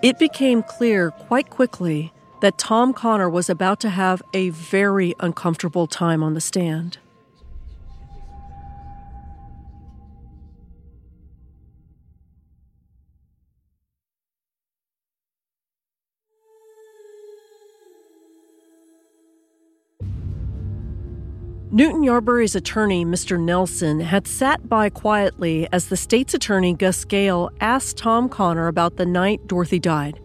it 0.02 0.18
became 0.18 0.62
clear 0.62 1.10
quite 1.10 1.50
quickly 1.50 2.12
that 2.44 2.58
Tom 2.58 2.92
Connor 2.92 3.30
was 3.30 3.48
about 3.48 3.80
to 3.80 3.88
have 3.88 4.20
a 4.34 4.50
very 4.50 5.14
uncomfortable 5.18 5.86
time 5.86 6.22
on 6.22 6.34
the 6.34 6.42
stand. 6.42 6.98
Newton 21.70 22.02
Yarberry's 22.02 22.54
attorney, 22.54 23.06
Mr. 23.06 23.40
Nelson, 23.40 24.00
had 24.00 24.28
sat 24.28 24.68
by 24.68 24.90
quietly 24.90 25.66
as 25.72 25.88
the 25.88 25.96
state's 25.96 26.34
attorney, 26.34 26.74
Gus 26.74 27.06
Gale, 27.06 27.50
asked 27.62 27.96
Tom 27.96 28.28
Connor 28.28 28.68
about 28.68 28.96
the 28.96 29.06
night 29.06 29.46
Dorothy 29.46 29.78
died. 29.78 30.20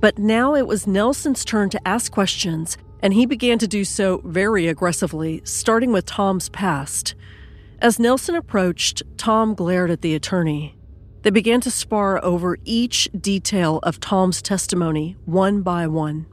But 0.00 0.18
now 0.18 0.54
it 0.54 0.66
was 0.66 0.86
Nelson's 0.86 1.44
turn 1.44 1.68
to 1.70 1.88
ask 1.88 2.10
questions, 2.10 2.78
and 3.02 3.12
he 3.12 3.26
began 3.26 3.58
to 3.58 3.68
do 3.68 3.84
so 3.84 4.22
very 4.24 4.66
aggressively, 4.66 5.42
starting 5.44 5.92
with 5.92 6.06
Tom's 6.06 6.48
past. 6.48 7.14
As 7.80 7.98
Nelson 7.98 8.34
approached, 8.34 9.02
Tom 9.16 9.54
glared 9.54 9.90
at 9.90 10.00
the 10.00 10.14
attorney. 10.14 10.76
They 11.22 11.30
began 11.30 11.60
to 11.62 11.70
spar 11.70 12.22
over 12.24 12.58
each 12.64 13.08
detail 13.18 13.78
of 13.82 14.00
Tom's 14.00 14.40
testimony, 14.40 15.16
one 15.26 15.60
by 15.60 15.86
one. 15.86 16.26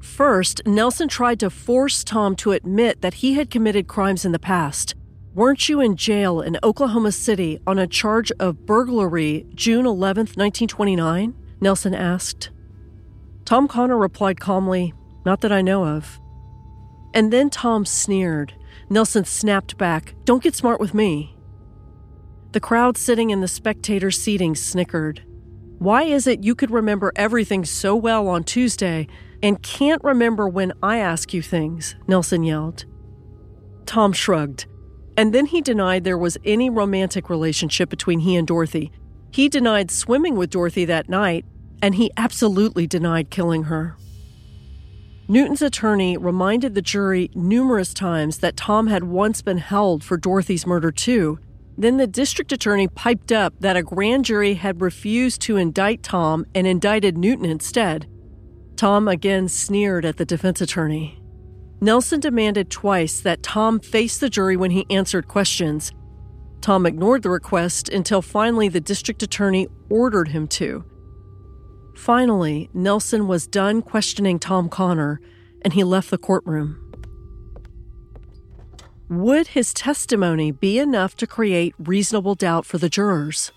First, 0.00 0.60
Nelson 0.66 1.08
tried 1.08 1.40
to 1.40 1.50
force 1.50 2.04
Tom 2.04 2.34
to 2.36 2.52
admit 2.52 3.00
that 3.02 3.14
he 3.14 3.34
had 3.34 3.50
committed 3.50 3.86
crimes 3.86 4.24
in 4.24 4.32
the 4.32 4.38
past. 4.38 4.94
Weren't 5.32 5.68
you 5.68 5.80
in 5.80 5.96
jail 5.96 6.40
in 6.40 6.58
Oklahoma 6.62 7.12
City 7.12 7.58
on 7.66 7.78
a 7.78 7.86
charge 7.86 8.30
of 8.38 8.66
burglary 8.66 9.46
June 9.54 9.86
11, 9.86 10.26
1929? 10.34 11.34
Nelson 11.60 11.94
asked. 11.94 12.50
Tom 13.44 13.68
Connor 13.68 13.98
replied 13.98 14.40
calmly, 14.40 14.94
Not 15.24 15.42
that 15.42 15.52
I 15.52 15.60
know 15.60 15.84
of. 15.84 16.20
And 17.12 17.32
then 17.32 17.50
Tom 17.50 17.84
sneered. 17.84 18.54
Nelson 18.88 19.24
snapped 19.24 19.76
back, 19.76 20.14
Don't 20.24 20.42
get 20.42 20.54
smart 20.54 20.80
with 20.80 20.94
me. 20.94 21.36
The 22.52 22.60
crowd 22.60 22.96
sitting 22.96 23.30
in 23.30 23.40
the 23.40 23.48
spectator 23.48 24.10
seating 24.10 24.54
snickered. 24.54 25.22
Why 25.78 26.04
is 26.04 26.26
it 26.26 26.44
you 26.44 26.54
could 26.54 26.70
remember 26.70 27.12
everything 27.16 27.64
so 27.64 27.94
well 27.96 28.28
on 28.28 28.44
Tuesday 28.44 29.06
and 29.42 29.62
can't 29.62 30.02
remember 30.02 30.48
when 30.48 30.72
I 30.82 30.98
ask 30.98 31.34
you 31.34 31.42
things? 31.42 31.96
Nelson 32.06 32.44
yelled. 32.44 32.86
Tom 33.84 34.12
shrugged, 34.12 34.66
and 35.16 35.34
then 35.34 35.46
he 35.46 35.60
denied 35.60 36.04
there 36.04 36.16
was 36.16 36.38
any 36.44 36.70
romantic 36.70 37.28
relationship 37.28 37.90
between 37.90 38.20
he 38.20 38.36
and 38.36 38.46
Dorothy. 38.46 38.90
He 39.30 39.48
denied 39.48 39.90
swimming 39.90 40.36
with 40.36 40.50
Dorothy 40.50 40.84
that 40.86 41.08
night 41.08 41.44
and 41.84 41.96
he 41.96 42.10
absolutely 42.16 42.86
denied 42.86 43.28
killing 43.28 43.64
her. 43.64 43.94
Newton's 45.28 45.60
attorney 45.60 46.16
reminded 46.16 46.74
the 46.74 46.80
jury 46.80 47.30
numerous 47.34 47.92
times 47.92 48.38
that 48.38 48.56
Tom 48.56 48.86
had 48.86 49.04
once 49.04 49.42
been 49.42 49.58
held 49.58 50.02
for 50.02 50.16
Dorothy's 50.16 50.66
murder, 50.66 50.90
too. 50.90 51.38
Then 51.76 51.98
the 51.98 52.06
district 52.06 52.52
attorney 52.52 52.88
piped 52.88 53.32
up 53.32 53.52
that 53.60 53.76
a 53.76 53.82
grand 53.82 54.24
jury 54.24 54.54
had 54.54 54.80
refused 54.80 55.42
to 55.42 55.58
indict 55.58 56.02
Tom 56.02 56.46
and 56.54 56.66
indicted 56.66 57.18
Newton 57.18 57.44
instead. 57.44 58.08
Tom 58.76 59.06
again 59.06 59.46
sneered 59.46 60.06
at 60.06 60.16
the 60.16 60.24
defense 60.24 60.62
attorney. 60.62 61.20
Nelson 61.82 62.18
demanded 62.18 62.70
twice 62.70 63.20
that 63.20 63.42
Tom 63.42 63.78
face 63.78 64.16
the 64.16 64.30
jury 64.30 64.56
when 64.56 64.70
he 64.70 64.86
answered 64.88 65.28
questions. 65.28 65.92
Tom 66.62 66.86
ignored 66.86 67.22
the 67.22 67.28
request 67.28 67.90
until 67.90 68.22
finally 68.22 68.70
the 68.70 68.80
district 68.80 69.22
attorney 69.22 69.68
ordered 69.90 70.28
him 70.28 70.48
to. 70.48 70.82
Finally, 71.94 72.68
Nelson 72.74 73.26
was 73.26 73.46
done 73.46 73.82
questioning 73.82 74.38
Tom 74.38 74.68
Connor 74.68 75.20
and 75.62 75.72
he 75.72 75.84
left 75.84 76.10
the 76.10 76.18
courtroom. 76.18 76.80
Would 79.08 79.48
his 79.48 79.72
testimony 79.74 80.50
be 80.50 80.78
enough 80.78 81.14
to 81.16 81.26
create 81.26 81.74
reasonable 81.78 82.34
doubt 82.34 82.66
for 82.66 82.78
the 82.78 82.88
jurors? 82.88 83.52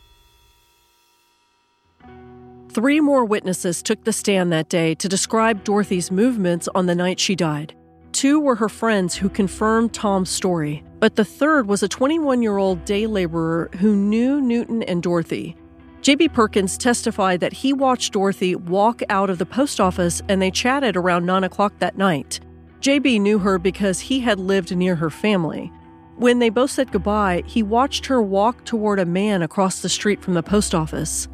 Three 2.70 3.00
more 3.00 3.26
witnesses 3.26 3.82
took 3.82 4.04
the 4.04 4.14
stand 4.14 4.52
that 4.52 4.70
day 4.70 4.94
to 4.96 5.10
describe 5.10 5.64
Dorothy's 5.64 6.12
movements 6.12 6.68
on 6.76 6.86
the 6.86 6.96
night 6.96 7.20
she 7.20 7.36
died. 7.36 7.74
Two 8.12 8.40
were 8.40 8.56
her 8.56 8.70
friends 8.70 9.16
who 9.16 9.30
confirmed 9.30 9.94
Tom's 9.94 10.30
story, 10.30 10.84
but 11.00 11.16
the 11.16 11.26
third 11.26 11.68
was 11.68 11.82
a 11.82 11.88
21 11.88 12.42
year 12.42 12.58
old 12.58 12.84
day 12.86 13.08
laborer 13.08 13.70
who 13.80 13.96
knew 13.96 14.42
Newton 14.42 14.84
and 14.84 15.02
Dorothy. 15.02 15.56
J.B. 16.02 16.30
Perkins 16.30 16.78
testified 16.78 17.40
that 17.40 17.54
he 17.54 17.74
watched 17.74 18.14
Dorothy 18.14 18.56
walk 18.56 19.02
out 19.10 19.30
of 19.30 19.40
the 19.40 19.46
post 19.46 19.80
office 19.80 20.22
and 20.30 20.42
they 20.42 20.52
chatted 20.52 20.96
around 20.96 21.26
9 21.26 21.44
o'clock 21.44 21.74
that 21.80 21.98
night. 21.98 22.40
JB 22.82 23.20
knew 23.20 23.40
her 23.40 23.58
because 23.58 24.00
he 24.00 24.20
had 24.20 24.40
lived 24.40 24.76
near 24.76 24.96
her 24.96 25.10
family. 25.10 25.72
When 26.16 26.40
they 26.40 26.50
both 26.50 26.72
said 26.72 26.92
goodbye, 26.92 27.44
he 27.46 27.62
watched 27.64 28.06
her 28.06 28.22
walk 28.22 28.64
toward 28.66 29.00
a 29.00 29.06
man 29.06 29.42
across 29.42 29.82
the 29.82 29.90
street 29.90 30.22
from 30.22 30.36
the 30.36 30.44
post 30.44 30.74
office. 30.74 31.28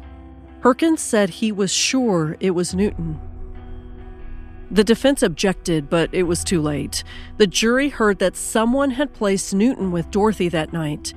Perkins 0.60 1.00
said 1.00 1.28
he 1.28 1.52
was 1.52 1.70
sure 1.70 2.36
it 2.40 2.52
was 2.52 2.74
Newton. 2.74 3.20
The 4.70 4.84
defense 4.84 5.22
objected, 5.22 5.88
but 5.88 6.12
it 6.12 6.24
was 6.24 6.42
too 6.42 6.60
late. 6.60 7.04
The 7.36 7.46
jury 7.46 7.90
heard 7.90 8.18
that 8.18 8.36
someone 8.36 8.90
had 8.90 9.12
placed 9.12 9.54
Newton 9.54 9.92
with 9.92 10.10
Dorothy 10.10 10.48
that 10.48 10.72
night. 10.72 11.14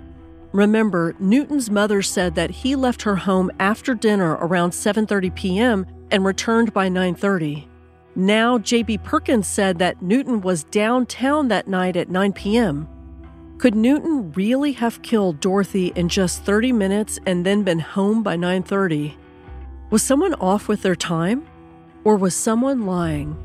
Remember, 0.57 1.13
Newton's 1.19 1.69
mother 1.69 2.01
said 2.01 2.33
that 2.33 2.49
he 2.49 2.75
left 2.75 3.03
her 3.03 3.15
home 3.15 3.51
after 3.59 3.93
dinner 3.93 4.39
around 4.41 4.71
7:30 4.71 5.35
p.m. 5.35 5.85
and 6.09 6.25
returned 6.25 6.73
by 6.73 6.89
9:30. 6.89 7.67
Now, 8.15 8.57
J.B. 8.57 8.97
Perkins 8.97 9.45
said 9.45 9.77
that 9.77 10.01
Newton 10.01 10.41
was 10.41 10.63
downtown 10.63 11.49
that 11.49 11.67
night 11.67 11.95
at 11.95 12.09
9 12.09 12.33
p.m. 12.33 12.89
Could 13.59 13.75
Newton 13.75 14.31
really 14.31 14.71
have 14.71 15.03
killed 15.03 15.39
Dorothy 15.41 15.91
in 15.93 16.09
just 16.09 16.43
30 16.43 16.71
minutes 16.71 17.19
and 17.27 17.45
then 17.45 17.61
been 17.61 17.77
home 17.77 18.23
by 18.23 18.35
9:30? 18.35 19.13
Was 19.91 20.01
someone 20.01 20.33
off 20.41 20.67
with 20.67 20.81
their 20.81 20.95
time? 20.95 21.45
Or 22.03 22.15
was 22.15 22.33
someone 22.33 22.87
lying? 22.87 23.37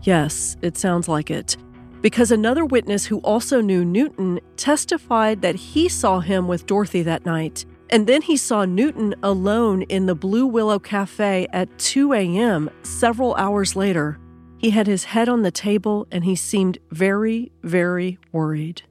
Yes, 0.00 0.56
it 0.62 0.78
sounds 0.78 1.08
like 1.08 1.30
it. 1.30 1.58
Because 2.02 2.30
another 2.30 2.64
witness 2.64 3.06
who 3.06 3.18
also 3.18 3.60
knew 3.60 3.84
Newton 3.84 4.40
testified 4.56 5.42
that 5.42 5.54
he 5.56 5.88
saw 5.88 6.20
him 6.20 6.46
with 6.46 6.66
Dorothy 6.66 7.02
that 7.02 7.26
night 7.26 7.64
and 7.90 8.06
then 8.06 8.22
he 8.22 8.36
saw 8.36 8.64
Newton 8.64 9.14
alone 9.22 9.82
in 9.82 10.06
the 10.06 10.14
Blue 10.14 10.46
Willow 10.46 10.78
Cafe 10.78 11.46
at 11.52 11.78
2 11.78 12.12
a.m. 12.12 12.70
several 12.82 13.34
hours 13.36 13.76
later. 13.76 14.18
He 14.58 14.70
had 14.70 14.86
his 14.86 15.04
head 15.04 15.28
on 15.28 15.42
the 15.42 15.50
table 15.50 16.08
and 16.10 16.24
he 16.24 16.34
seemed 16.34 16.78
very, 16.90 17.52
very 17.62 18.18
worried. 18.32 18.82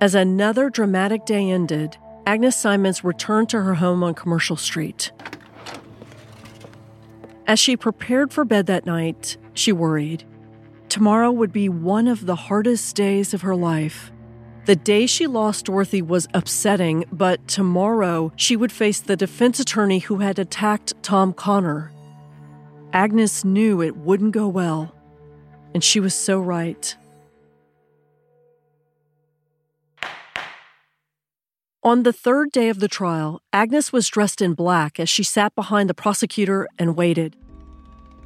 As 0.00 0.14
another 0.14 0.70
dramatic 0.70 1.24
day 1.24 1.50
ended, 1.50 1.96
Agnes 2.26 2.56
Symons 2.56 3.02
returned 3.02 3.48
to 3.48 3.62
her 3.62 3.74
home 3.74 4.04
on 4.04 4.14
Commercial 4.14 4.56
Street. 4.56 5.10
As 7.48 7.58
she 7.58 7.78
prepared 7.78 8.30
for 8.30 8.44
bed 8.44 8.66
that 8.66 8.84
night, 8.84 9.38
she 9.54 9.72
worried. 9.72 10.22
Tomorrow 10.90 11.32
would 11.32 11.50
be 11.50 11.70
one 11.70 12.06
of 12.06 12.26
the 12.26 12.36
hardest 12.36 12.94
days 12.94 13.32
of 13.32 13.40
her 13.40 13.56
life. 13.56 14.12
The 14.66 14.76
day 14.76 15.06
she 15.06 15.26
lost 15.26 15.64
Dorothy 15.64 16.02
was 16.02 16.28
upsetting, 16.34 17.06
but 17.10 17.48
tomorrow 17.48 18.32
she 18.36 18.54
would 18.54 18.70
face 18.70 19.00
the 19.00 19.16
defense 19.16 19.58
attorney 19.58 20.00
who 20.00 20.18
had 20.18 20.38
attacked 20.38 20.92
Tom 21.02 21.32
Connor. 21.32 21.90
Agnes 22.92 23.46
knew 23.46 23.80
it 23.80 23.96
wouldn't 23.96 24.32
go 24.32 24.46
well, 24.46 24.94
and 25.72 25.82
she 25.82 26.00
was 26.00 26.12
so 26.12 26.38
right. 26.38 26.94
On 31.84 32.02
the 32.02 32.12
third 32.12 32.50
day 32.50 32.70
of 32.70 32.80
the 32.80 32.88
trial, 32.88 33.40
Agnes 33.52 33.92
was 33.92 34.08
dressed 34.08 34.42
in 34.42 34.54
black 34.54 34.98
as 34.98 35.08
she 35.08 35.22
sat 35.22 35.54
behind 35.54 35.88
the 35.88 35.94
prosecutor 35.94 36.66
and 36.76 36.96
waited. 36.96 37.36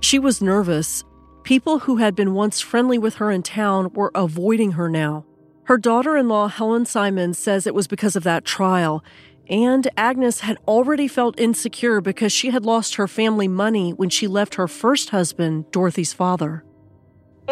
She 0.00 0.18
was 0.18 0.40
nervous. 0.40 1.04
People 1.42 1.80
who 1.80 1.96
had 1.96 2.14
been 2.14 2.32
once 2.32 2.62
friendly 2.62 2.96
with 2.96 3.16
her 3.16 3.30
in 3.30 3.42
town 3.42 3.92
were 3.92 4.10
avoiding 4.14 4.72
her 4.72 4.88
now. 4.88 5.26
Her 5.64 5.76
daughter 5.76 6.16
in 6.16 6.28
law, 6.28 6.48
Helen 6.48 6.86
Symons, 6.86 7.38
says 7.38 7.66
it 7.66 7.74
was 7.74 7.86
because 7.86 8.16
of 8.16 8.24
that 8.24 8.46
trial. 8.46 9.04
And 9.50 9.86
Agnes 9.98 10.40
had 10.40 10.56
already 10.66 11.06
felt 11.06 11.38
insecure 11.38 12.00
because 12.00 12.32
she 12.32 12.50
had 12.50 12.64
lost 12.64 12.94
her 12.94 13.06
family 13.06 13.48
money 13.48 13.92
when 13.92 14.08
she 14.08 14.26
left 14.26 14.54
her 14.54 14.66
first 14.66 15.10
husband, 15.10 15.70
Dorothy's 15.70 16.14
father. 16.14 16.64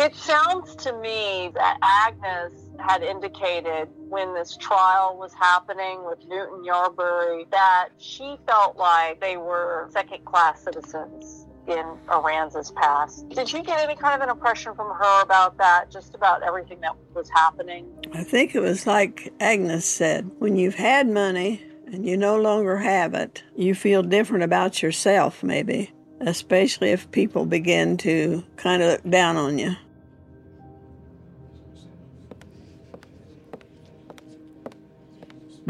It 0.00 0.16
sounds 0.16 0.74
to 0.76 0.94
me 0.94 1.50
that 1.52 1.76
Agnes 1.82 2.54
had 2.78 3.02
indicated 3.02 3.86
when 4.08 4.32
this 4.32 4.56
trial 4.56 5.18
was 5.18 5.34
happening 5.34 6.06
with 6.06 6.18
Newton 6.26 6.64
Yarberry 6.64 7.44
that 7.50 7.90
she 7.98 8.38
felt 8.46 8.78
like 8.78 9.20
they 9.20 9.36
were 9.36 9.90
second 9.92 10.24
class 10.24 10.62
citizens 10.64 11.46
in 11.68 11.84
Aransas 12.08 12.74
Pass. 12.74 13.24
Did 13.28 13.52
you 13.52 13.62
get 13.62 13.78
any 13.80 13.94
kind 13.94 14.14
of 14.14 14.26
an 14.26 14.34
impression 14.34 14.74
from 14.74 14.88
her 14.88 15.22
about 15.22 15.58
that, 15.58 15.90
just 15.90 16.14
about 16.14 16.42
everything 16.42 16.80
that 16.80 16.96
was 17.14 17.28
happening? 17.28 17.86
I 18.14 18.24
think 18.24 18.54
it 18.54 18.60
was 18.60 18.86
like 18.86 19.30
Agnes 19.38 19.84
said 19.84 20.30
when 20.38 20.56
you've 20.56 20.76
had 20.76 21.10
money 21.10 21.62
and 21.92 22.06
you 22.06 22.16
no 22.16 22.40
longer 22.40 22.78
have 22.78 23.12
it, 23.12 23.42
you 23.54 23.74
feel 23.74 24.02
different 24.02 24.44
about 24.44 24.82
yourself, 24.82 25.42
maybe, 25.42 25.92
especially 26.20 26.88
if 26.88 27.10
people 27.10 27.44
begin 27.44 27.98
to 27.98 28.42
kind 28.56 28.82
of 28.82 28.92
look 28.92 29.10
down 29.10 29.36
on 29.36 29.58
you. 29.58 29.76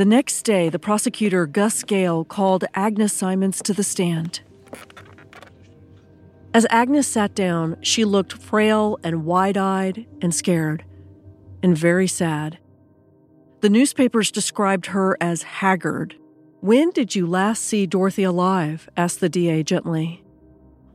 The 0.00 0.06
next 0.06 0.44
day, 0.44 0.70
the 0.70 0.78
prosecutor, 0.78 1.44
Gus 1.44 1.82
Gale, 1.82 2.24
called 2.24 2.64
Agnes 2.72 3.12
Symons 3.12 3.60
to 3.60 3.74
the 3.74 3.82
stand. 3.82 4.40
As 6.54 6.66
Agnes 6.70 7.06
sat 7.06 7.34
down, 7.34 7.76
she 7.82 8.06
looked 8.06 8.32
frail 8.32 8.98
and 9.04 9.26
wide 9.26 9.58
eyed 9.58 10.06
and 10.22 10.34
scared, 10.34 10.86
and 11.62 11.76
very 11.76 12.06
sad. 12.06 12.58
The 13.60 13.68
newspapers 13.68 14.30
described 14.30 14.86
her 14.86 15.18
as 15.20 15.42
haggard. 15.42 16.16
When 16.60 16.92
did 16.92 17.14
you 17.14 17.26
last 17.26 17.62
see 17.62 17.84
Dorothy 17.84 18.22
alive? 18.22 18.88
asked 18.96 19.20
the 19.20 19.28
DA 19.28 19.62
gently. 19.62 20.24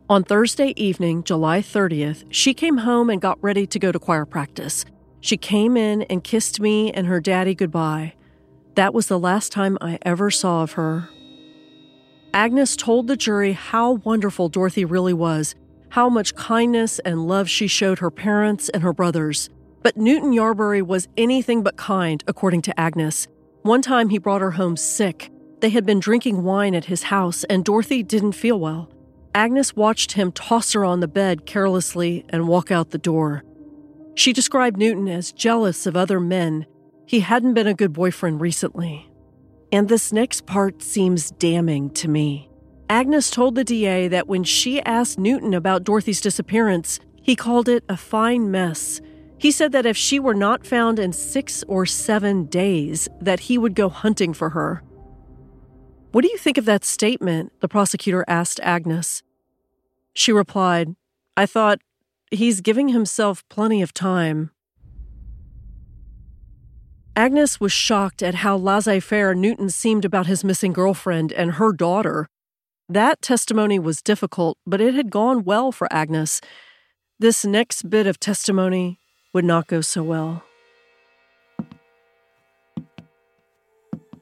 On 0.09 0.23
Thursday 0.23 0.73
evening, 0.75 1.23
July 1.23 1.61
30th, 1.61 2.23
she 2.31 2.55
came 2.55 2.77
home 2.77 3.11
and 3.11 3.21
got 3.21 3.37
ready 3.43 3.67
to 3.67 3.77
go 3.77 3.91
to 3.91 3.99
choir 3.99 4.25
practice. 4.25 4.83
She 5.21 5.37
came 5.37 5.77
in 5.77 6.01
and 6.01 6.23
kissed 6.23 6.59
me 6.59 6.91
and 6.91 7.05
her 7.05 7.21
daddy 7.21 7.53
goodbye. 7.53 8.15
That 8.75 8.93
was 8.93 9.07
the 9.07 9.19
last 9.19 9.51
time 9.51 9.77
I 9.81 9.97
ever 10.01 10.29
saw 10.29 10.63
of 10.63 10.73
her. 10.73 11.09
Agnes 12.33 12.75
told 12.75 13.07
the 13.07 13.15
jury 13.15 13.53
how 13.53 13.93
wonderful 13.93 14.49
Dorothy 14.49 14.83
really 14.83 15.13
was, 15.13 15.55
how 15.89 16.09
much 16.09 16.35
kindness 16.35 16.99
and 16.99 17.25
love 17.27 17.49
she 17.49 17.67
showed 17.67 17.99
her 17.99 18.11
parents 18.11 18.67
and 18.69 18.83
her 18.83 18.91
brothers. 18.91 19.49
But 19.81 19.95
Newton 19.95 20.33
Yarberry 20.33 20.81
was 20.81 21.07
anything 21.15 21.63
but 21.63 21.77
kind, 21.77 22.21
according 22.27 22.63
to 22.63 22.77
Agnes. 22.77 23.27
One 23.61 23.81
time 23.81 24.09
he 24.09 24.17
brought 24.17 24.41
her 24.41 24.51
home 24.51 24.75
sick. 24.75 25.31
They 25.61 25.69
had 25.69 25.85
been 25.85 26.01
drinking 26.01 26.43
wine 26.43 26.75
at 26.75 26.85
his 26.85 27.03
house, 27.03 27.45
and 27.45 27.63
Dorothy 27.63 28.03
didn't 28.03 28.33
feel 28.33 28.59
well. 28.59 28.89
Agnes 29.33 29.75
watched 29.75 30.13
him 30.13 30.33
toss 30.33 30.73
her 30.73 30.83
on 30.83 30.99
the 30.99 31.07
bed 31.07 31.45
carelessly 31.45 32.25
and 32.29 32.49
walk 32.49 32.71
out 32.71 32.89
the 32.89 32.97
door. 32.97 33.43
She 34.15 34.33
described 34.33 34.77
Newton 34.77 35.07
as 35.07 35.31
jealous 35.31 35.85
of 35.85 35.95
other 35.95 36.19
men. 36.19 36.65
He 37.05 37.19
hadn't 37.19 37.53
been 37.53 37.67
a 37.67 37.73
good 37.73 37.93
boyfriend 37.93 38.41
recently. 38.41 39.09
And 39.71 39.89
this 39.89 40.11
next 40.11 40.45
part 40.45 40.81
seems 40.81 41.31
damning 41.31 41.89
to 41.91 42.07
me. 42.07 42.49
Agnes 42.89 43.31
told 43.31 43.55
the 43.55 43.63
DA 43.63 44.07
that 44.07 44.27
when 44.27 44.43
she 44.43 44.81
asked 44.83 45.17
Newton 45.17 45.53
about 45.53 45.83
Dorothy's 45.83 46.21
disappearance, 46.21 46.99
he 47.21 47.35
called 47.35 47.67
it 47.67 47.83
a 47.89 47.97
fine 47.97 48.51
mess. 48.51 49.01
He 49.37 49.51
said 49.51 49.71
that 49.71 49.85
if 49.85 49.97
she 49.97 50.19
were 50.19 50.35
not 50.35 50.65
found 50.65 50.99
in 50.99 51.11
six 51.11 51.63
or 51.67 51.85
seven 51.85 52.45
days, 52.45 53.07
that 53.19 53.41
he 53.41 53.57
would 53.57 53.75
go 53.75 53.89
hunting 53.89 54.33
for 54.33 54.51
her. 54.51 54.83
What 56.11 56.23
do 56.23 56.29
you 56.29 56.37
think 56.37 56.57
of 56.57 56.65
that 56.65 56.85
statement? 56.85 57.51
The 57.59 57.67
prosecutor 57.67 58.23
asked 58.27 58.59
Agnes. 58.63 59.23
She 60.13 60.31
replied, 60.31 60.95
I 61.35 61.45
thought, 61.45 61.79
he's 62.31 62.61
giving 62.61 62.89
himself 62.89 63.43
plenty 63.49 63.81
of 63.81 63.93
time. 63.93 64.51
Agnes 67.17 67.61
was 67.61 67.71
shocked 67.71 68.21
at 68.21 68.35
how 68.35 68.57
laissez 68.57 68.99
faire 68.99 69.33
Newton 69.33 69.69
seemed 69.69 70.03
about 70.03 70.27
his 70.27 70.43
missing 70.43 70.73
girlfriend 70.73 71.31
and 71.31 71.53
her 71.53 71.71
daughter. 71.71 72.27
That 72.89 73.21
testimony 73.21 73.79
was 73.79 74.01
difficult, 74.01 74.57
but 74.67 74.81
it 74.81 74.93
had 74.93 75.09
gone 75.09 75.45
well 75.45 75.71
for 75.71 75.87
Agnes. 75.93 76.41
This 77.17 77.45
next 77.45 77.89
bit 77.89 78.05
of 78.05 78.19
testimony 78.19 78.99
would 79.33 79.45
not 79.45 79.67
go 79.67 79.79
so 79.79 80.03
well. 80.03 80.43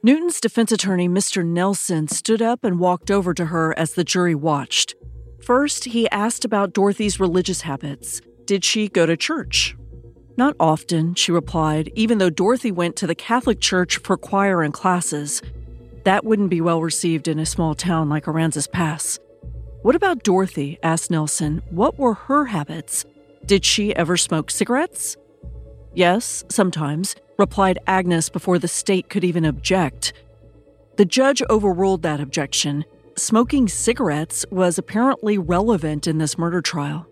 Newton's 0.04 0.40
defense 0.40 0.70
attorney, 0.70 1.08
Mr. 1.08 1.44
Nelson, 1.44 2.06
stood 2.06 2.42
up 2.42 2.62
and 2.62 2.78
walked 2.78 3.10
over 3.10 3.34
to 3.34 3.46
her 3.46 3.76
as 3.76 3.94
the 3.94 4.04
jury 4.04 4.36
watched. 4.36 4.94
First, 5.42 5.86
he 5.86 6.08
asked 6.10 6.44
about 6.44 6.72
Dorothy's 6.72 7.18
religious 7.18 7.62
habits. 7.62 8.20
Did 8.44 8.64
she 8.64 8.88
go 8.88 9.04
to 9.04 9.16
church? 9.16 9.74
Not 10.36 10.56
often, 10.58 11.14
she 11.14 11.30
replied, 11.30 11.92
even 11.94 12.18
though 12.18 12.30
Dorothy 12.30 12.72
went 12.72 12.96
to 12.96 13.06
the 13.06 13.14
Catholic 13.14 13.60
Church 13.60 13.98
for 13.98 14.16
choir 14.16 14.62
and 14.62 14.74
classes. 14.74 15.40
That 16.02 16.24
wouldn't 16.24 16.50
be 16.50 16.60
well 16.60 16.82
received 16.82 17.28
in 17.28 17.38
a 17.38 17.46
small 17.46 17.74
town 17.74 18.08
like 18.08 18.24
Aransas 18.24 18.70
Pass. 18.70 19.18
What 19.82 19.94
about 19.94 20.24
Dorothy? 20.24 20.78
asked 20.82 21.10
Nelson. 21.10 21.62
What 21.70 21.98
were 21.98 22.14
her 22.14 22.46
habits? 22.46 23.04
Did 23.46 23.64
she 23.64 23.94
ever 23.94 24.16
smoke 24.16 24.50
cigarettes? 24.50 25.16
Yes, 25.94 26.42
sometimes, 26.48 27.14
replied 27.38 27.78
Agnes 27.86 28.28
before 28.28 28.58
the 28.58 28.68
state 28.68 29.08
could 29.08 29.22
even 29.22 29.44
object. 29.44 30.12
The 30.96 31.04
judge 31.04 31.42
overruled 31.48 32.02
that 32.02 32.20
objection. 32.20 32.84
Smoking 33.16 33.68
cigarettes 33.68 34.44
was 34.50 34.78
apparently 34.78 35.38
relevant 35.38 36.08
in 36.08 36.18
this 36.18 36.36
murder 36.36 36.60
trial. 36.60 37.06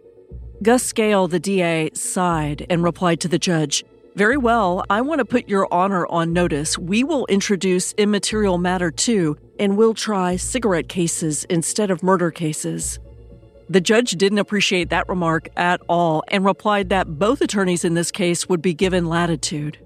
Gus 0.63 0.93
Gale, 0.93 1.27
the 1.27 1.41
DA, 1.41 1.91
sighed 1.93 2.65
and 2.71 2.85
replied 2.85 3.19
to 3.21 3.29
the 3.29 3.39
judge 3.39 3.85
Very 4.15 4.37
well, 4.37 4.85
I 4.89 5.01
want 5.01 5.19
to 5.19 5.25
put 5.25 5.49
your 5.49 5.67
honor 5.75 6.07
on 6.07 6.33
notice. 6.33 6.79
We 6.79 7.03
will 7.03 7.27
introduce 7.27 7.95
immaterial 7.95 8.59
matter 8.59 8.93
too, 8.93 9.37
and 9.59 9.77
we'll 9.77 9.95
try 9.95 10.37
cigarette 10.37 10.89
cases 10.89 11.43
instead 11.45 11.91
of 11.91 12.05
murder 12.05 12.31
cases. 12.31 13.01
The 13.69 13.81
judge 13.81 14.13
didn't 14.13 14.39
appreciate 14.39 14.91
that 14.91 15.09
remark 15.09 15.49
at 15.57 15.81
all 15.89 16.23
and 16.29 16.45
replied 16.45 16.91
that 16.91 17.19
both 17.19 17.41
attorneys 17.41 17.85
in 17.85 17.95
this 17.95 18.13
case 18.13 18.49
would 18.49 18.63
be 18.63 18.75
given 18.75 19.07
latitude. 19.07 19.79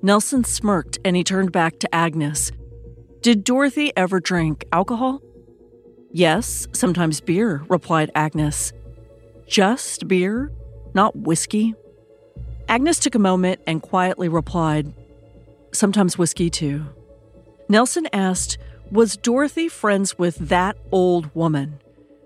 Nelson 0.00 0.44
smirked 0.44 0.98
and 1.04 1.14
he 1.14 1.24
turned 1.24 1.52
back 1.52 1.78
to 1.80 1.94
Agnes. 1.94 2.52
Did 3.20 3.44
Dorothy 3.44 3.92
ever 3.98 4.20
drink 4.20 4.64
alcohol? 4.72 5.20
Yes, 6.10 6.68
sometimes 6.72 7.20
beer, 7.20 7.64
replied 7.68 8.10
Agnes. 8.14 8.72
Just 9.46 10.08
beer? 10.08 10.52
Not 10.94 11.16
whiskey? 11.16 11.74
Agnes 12.68 12.98
took 12.98 13.14
a 13.14 13.20
moment 13.20 13.60
and 13.66 13.80
quietly 13.80 14.28
replied, 14.28 14.92
Sometimes 15.72 16.18
whiskey 16.18 16.50
too. 16.50 16.86
Nelson 17.68 18.08
asked, 18.12 18.58
Was 18.90 19.16
Dorothy 19.16 19.68
friends 19.68 20.18
with 20.18 20.36
that 20.36 20.76
old 20.90 21.32
woman? 21.34 21.78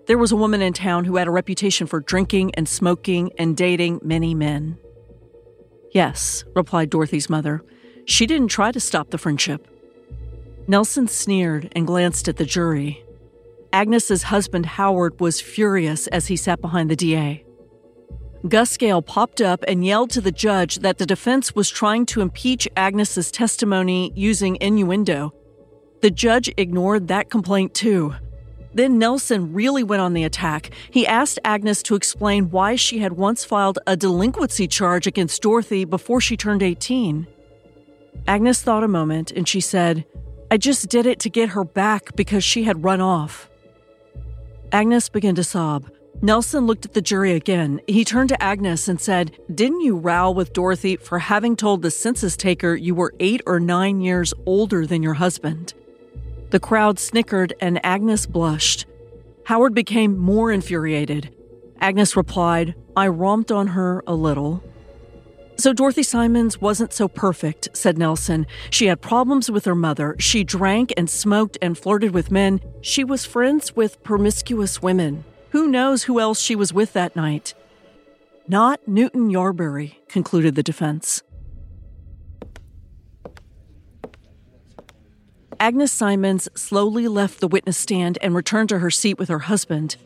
There 0.06 0.18
was 0.18 0.32
a 0.32 0.36
woman 0.36 0.62
in 0.62 0.72
town 0.72 1.04
who 1.04 1.16
had 1.16 1.28
a 1.28 1.32
reputation 1.32 1.86
for 1.86 2.00
drinking 2.00 2.54
and 2.54 2.68
smoking 2.68 3.32
and 3.38 3.56
dating 3.56 4.00
many 4.02 4.34
men. 4.34 4.78
Yes, 5.92 6.44
replied 6.54 6.90
Dorothy's 6.90 7.30
mother. 7.30 7.62
She 8.06 8.26
didn't 8.26 8.48
try 8.48 8.72
to 8.72 8.80
stop 8.80 9.10
the 9.10 9.18
friendship. 9.18 9.66
Nelson 10.66 11.06
sneered 11.06 11.70
and 11.76 11.86
glanced 11.86 12.28
at 12.28 12.36
the 12.36 12.44
jury. 12.44 13.04
Agnes's 13.72 14.24
husband 14.24 14.66
Howard 14.66 15.20
was 15.20 15.40
furious 15.40 16.06
as 16.08 16.26
he 16.26 16.36
sat 16.36 16.60
behind 16.60 16.90
the 16.90 16.96
DA. 16.96 17.44
Gus 18.48 18.76
Gale 18.76 19.02
popped 19.02 19.40
up 19.40 19.62
and 19.68 19.84
yelled 19.84 20.10
to 20.10 20.20
the 20.20 20.32
judge 20.32 20.76
that 20.76 20.98
the 20.98 21.06
defense 21.06 21.54
was 21.54 21.68
trying 21.68 22.06
to 22.06 22.22
impeach 22.22 22.66
Agnes's 22.76 23.30
testimony 23.30 24.12
using 24.14 24.56
innuendo. 24.60 25.34
The 26.00 26.10
judge 26.10 26.50
ignored 26.56 27.08
that 27.08 27.28
complaint 27.28 27.74
too. 27.74 28.14
Then 28.72 28.98
Nelson 28.98 29.52
really 29.52 29.82
went 29.82 30.00
on 30.00 30.14
the 30.14 30.24
attack. 30.24 30.70
He 30.90 31.06
asked 31.06 31.38
Agnes 31.44 31.82
to 31.84 31.96
explain 31.96 32.50
why 32.50 32.76
she 32.76 33.00
had 33.00 33.12
once 33.12 33.44
filed 33.44 33.78
a 33.86 33.96
delinquency 33.96 34.66
charge 34.66 35.06
against 35.06 35.42
Dorothy 35.42 35.84
before 35.84 36.20
she 36.20 36.36
turned 36.36 36.62
18. 36.62 37.26
Agnes 38.26 38.62
thought 38.62 38.84
a 38.84 38.88
moment 38.88 39.32
and 39.32 39.46
she 39.46 39.60
said, 39.60 40.06
I 40.50 40.56
just 40.56 40.88
did 40.88 41.04
it 41.04 41.18
to 41.20 41.30
get 41.30 41.50
her 41.50 41.64
back 41.64 42.16
because 42.16 42.42
she 42.42 42.64
had 42.64 42.84
run 42.84 43.00
off. 43.00 43.49
Agnes 44.72 45.08
began 45.08 45.34
to 45.34 45.42
sob. 45.42 45.90
Nelson 46.22 46.66
looked 46.66 46.84
at 46.84 46.92
the 46.92 47.02
jury 47.02 47.32
again. 47.32 47.80
He 47.88 48.04
turned 48.04 48.28
to 48.28 48.42
Agnes 48.42 48.86
and 48.88 49.00
said, 49.00 49.36
Didn't 49.52 49.80
you 49.80 49.96
row 49.96 50.30
with 50.30 50.52
Dorothy 50.52 50.96
for 50.96 51.18
having 51.18 51.56
told 51.56 51.82
the 51.82 51.90
census 51.90 52.36
taker 52.36 52.74
you 52.74 52.94
were 52.94 53.14
eight 53.18 53.40
or 53.46 53.58
nine 53.58 54.00
years 54.00 54.32
older 54.46 54.86
than 54.86 55.02
your 55.02 55.14
husband? 55.14 55.74
The 56.50 56.60
crowd 56.60 56.98
snickered 56.98 57.54
and 57.60 57.84
Agnes 57.84 58.26
blushed. 58.26 58.86
Howard 59.44 59.74
became 59.74 60.16
more 60.16 60.52
infuriated. 60.52 61.34
Agnes 61.80 62.16
replied, 62.16 62.74
I 62.96 63.08
romped 63.08 63.50
on 63.50 63.68
her 63.68 64.04
a 64.06 64.14
little. 64.14 64.62
So 65.60 65.74
Dorothy 65.74 66.02
Symons 66.02 66.58
wasn't 66.58 66.94
so 66.94 67.06
perfect, 67.06 67.68
said 67.74 67.98
Nelson. 67.98 68.46
She 68.70 68.86
had 68.86 69.02
problems 69.02 69.50
with 69.50 69.66
her 69.66 69.74
mother. 69.74 70.16
She 70.18 70.42
drank 70.42 70.90
and 70.96 71.10
smoked 71.10 71.58
and 71.60 71.76
flirted 71.76 72.14
with 72.14 72.30
men. 72.30 72.62
She 72.80 73.04
was 73.04 73.26
friends 73.26 73.76
with 73.76 74.02
promiscuous 74.02 74.80
women. 74.80 75.22
Who 75.50 75.66
knows 75.66 76.04
who 76.04 76.18
else 76.18 76.40
she 76.40 76.56
was 76.56 76.72
with 76.72 76.94
that 76.94 77.14
night? 77.14 77.52
Not 78.48 78.88
Newton 78.88 79.28
Yarberry, 79.28 79.96
concluded 80.08 80.54
the 80.54 80.62
defense. 80.62 81.22
Agnes 85.60 85.92
Symons 85.92 86.48
slowly 86.54 87.06
left 87.06 87.40
the 87.40 87.48
witness 87.48 87.76
stand 87.76 88.16
and 88.22 88.34
returned 88.34 88.70
to 88.70 88.78
her 88.78 88.90
seat 88.90 89.18
with 89.18 89.28
her 89.28 89.40
husband. 89.40 89.98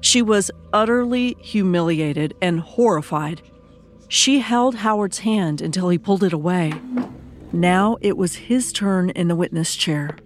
She 0.00 0.22
was 0.22 0.50
utterly 0.72 1.36
humiliated 1.38 2.32
and 2.40 2.60
horrified 2.60 3.42
she 4.14 4.38
held 4.38 4.76
Howard's 4.76 5.18
hand 5.18 5.60
until 5.60 5.88
he 5.88 5.98
pulled 5.98 6.22
it 6.22 6.32
away. 6.32 6.72
Now 7.52 7.96
it 8.00 8.16
was 8.16 8.36
his 8.36 8.72
turn 8.72 9.10
in 9.10 9.26
the 9.26 9.34
witness 9.34 9.74
chair. 9.74 10.16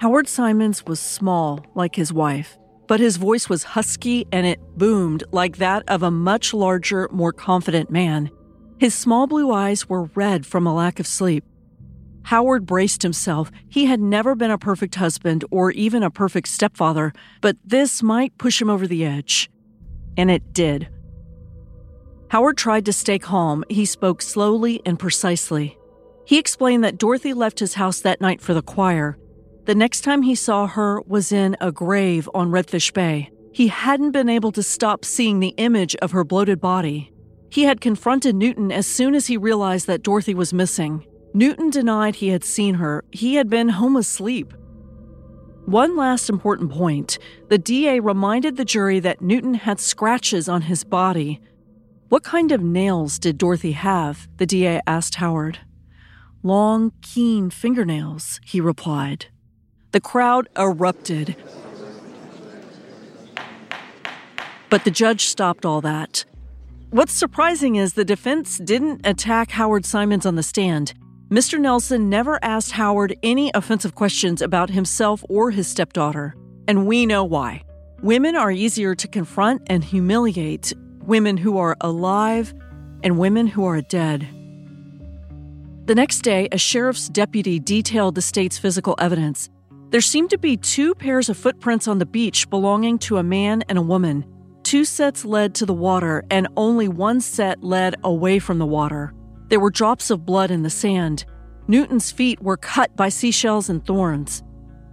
Howard 0.00 0.28
Symons 0.28 0.84
was 0.84 1.00
small, 1.00 1.64
like 1.74 1.96
his 1.96 2.12
wife, 2.12 2.58
but 2.86 3.00
his 3.00 3.16
voice 3.16 3.48
was 3.48 3.64
husky 3.64 4.26
and 4.30 4.46
it 4.46 4.60
boomed 4.76 5.24
like 5.32 5.56
that 5.56 5.82
of 5.88 6.02
a 6.02 6.10
much 6.10 6.52
larger, 6.52 7.08
more 7.10 7.32
confident 7.32 7.90
man. 7.90 8.30
His 8.78 8.94
small 8.94 9.26
blue 9.26 9.50
eyes 9.50 9.88
were 9.88 10.10
red 10.14 10.44
from 10.44 10.66
a 10.66 10.74
lack 10.74 11.00
of 11.00 11.06
sleep. 11.06 11.42
Howard 12.24 12.66
braced 12.66 13.02
himself. 13.02 13.50
He 13.66 13.86
had 13.86 14.00
never 14.00 14.34
been 14.34 14.50
a 14.50 14.58
perfect 14.58 14.96
husband 14.96 15.42
or 15.50 15.70
even 15.70 16.02
a 16.02 16.10
perfect 16.10 16.48
stepfather, 16.48 17.14
but 17.40 17.56
this 17.64 18.02
might 18.02 18.36
push 18.36 18.60
him 18.60 18.68
over 18.68 18.86
the 18.86 19.06
edge. 19.06 19.48
And 20.18 20.30
it 20.30 20.52
did. 20.52 20.93
Howard 22.34 22.56
tried 22.56 22.84
to 22.86 22.92
stay 22.92 23.16
calm. 23.16 23.62
He 23.68 23.84
spoke 23.84 24.20
slowly 24.20 24.82
and 24.84 24.98
precisely. 24.98 25.78
He 26.24 26.36
explained 26.36 26.82
that 26.82 26.98
Dorothy 26.98 27.32
left 27.32 27.60
his 27.60 27.74
house 27.74 28.00
that 28.00 28.20
night 28.20 28.40
for 28.40 28.52
the 28.52 28.60
choir. 28.60 29.16
The 29.66 29.74
next 29.76 30.00
time 30.00 30.22
he 30.22 30.34
saw 30.34 30.66
her 30.66 31.00
was 31.02 31.30
in 31.30 31.56
a 31.60 31.70
grave 31.70 32.28
on 32.34 32.50
Redfish 32.50 32.92
Bay. 32.92 33.30
He 33.52 33.68
hadn't 33.68 34.10
been 34.10 34.28
able 34.28 34.50
to 34.50 34.64
stop 34.64 35.04
seeing 35.04 35.38
the 35.38 35.54
image 35.58 35.94
of 36.02 36.10
her 36.10 36.24
bloated 36.24 36.60
body. 36.60 37.12
He 37.50 37.62
had 37.62 37.80
confronted 37.80 38.34
Newton 38.34 38.72
as 38.72 38.88
soon 38.88 39.14
as 39.14 39.28
he 39.28 39.36
realized 39.36 39.86
that 39.86 40.02
Dorothy 40.02 40.34
was 40.34 40.52
missing. 40.52 41.06
Newton 41.34 41.70
denied 41.70 42.16
he 42.16 42.30
had 42.30 42.42
seen 42.42 42.74
her. 42.74 43.04
He 43.12 43.36
had 43.36 43.48
been 43.48 43.68
home 43.68 43.94
asleep. 43.94 44.52
One 45.66 45.96
last 45.96 46.28
important 46.28 46.72
point 46.72 47.16
the 47.48 47.58
DA 47.58 48.00
reminded 48.00 48.56
the 48.56 48.64
jury 48.64 48.98
that 48.98 49.22
Newton 49.22 49.54
had 49.54 49.78
scratches 49.78 50.48
on 50.48 50.62
his 50.62 50.82
body, 50.82 51.40
what 52.14 52.22
kind 52.22 52.52
of 52.52 52.62
nails 52.62 53.18
did 53.18 53.36
Dorothy 53.36 53.72
have? 53.72 54.28
the 54.36 54.46
DA 54.46 54.80
asked 54.86 55.16
Howard. 55.16 55.58
Long, 56.44 56.92
keen 57.02 57.50
fingernails, 57.50 58.38
he 58.44 58.60
replied. 58.60 59.26
The 59.90 60.00
crowd 60.00 60.48
erupted. 60.56 61.34
But 64.70 64.84
the 64.84 64.92
judge 64.92 65.24
stopped 65.24 65.66
all 65.66 65.80
that. 65.80 66.24
What's 66.90 67.12
surprising 67.12 67.74
is 67.74 67.94
the 67.94 68.04
defense 68.04 68.58
didn't 68.58 69.04
attack 69.04 69.50
Howard 69.50 69.84
Symons 69.84 70.24
on 70.24 70.36
the 70.36 70.44
stand. 70.44 70.94
Mr. 71.30 71.58
Nelson 71.58 72.08
never 72.08 72.38
asked 72.44 72.70
Howard 72.70 73.16
any 73.24 73.50
offensive 73.54 73.96
questions 73.96 74.40
about 74.40 74.70
himself 74.70 75.24
or 75.28 75.50
his 75.50 75.66
stepdaughter. 75.66 76.36
And 76.68 76.86
we 76.86 77.06
know 77.06 77.24
why. 77.24 77.64
Women 78.02 78.36
are 78.36 78.52
easier 78.52 78.94
to 78.94 79.08
confront 79.08 79.62
and 79.66 79.82
humiliate 79.82 80.72
women 81.06 81.36
who 81.36 81.58
are 81.58 81.76
alive, 81.80 82.54
and 83.02 83.18
women 83.18 83.46
who 83.46 83.64
are 83.66 83.80
dead. 83.82 84.26
The 85.86 85.94
next 85.94 86.20
day, 86.20 86.48
a 86.50 86.58
sheriff's 86.58 87.08
deputy 87.08 87.60
detailed 87.60 88.14
the 88.14 88.22
state's 88.22 88.56
physical 88.56 88.94
evidence. 88.98 89.50
There 89.90 90.00
seemed 90.00 90.30
to 90.30 90.38
be 90.38 90.56
two 90.56 90.94
pairs 90.94 91.28
of 91.28 91.36
footprints 91.36 91.86
on 91.86 91.98
the 91.98 92.06
beach 92.06 92.48
belonging 92.48 92.98
to 93.00 93.18
a 93.18 93.22
man 93.22 93.62
and 93.68 93.76
a 93.76 93.82
woman. 93.82 94.24
Two 94.62 94.86
sets 94.86 95.26
led 95.26 95.54
to 95.56 95.66
the 95.66 95.74
water, 95.74 96.24
and 96.30 96.48
only 96.56 96.88
one 96.88 97.20
set 97.20 97.62
led 97.62 97.96
away 98.02 98.38
from 98.38 98.58
the 98.58 98.66
water. 98.66 99.12
There 99.48 99.60
were 99.60 99.70
drops 99.70 100.10
of 100.10 100.24
blood 100.24 100.50
in 100.50 100.62
the 100.62 100.70
sand. 100.70 101.26
Newton's 101.68 102.10
feet 102.10 102.40
were 102.42 102.56
cut 102.56 102.96
by 102.96 103.10
seashells 103.10 103.68
and 103.68 103.84
thorns. 103.84 104.42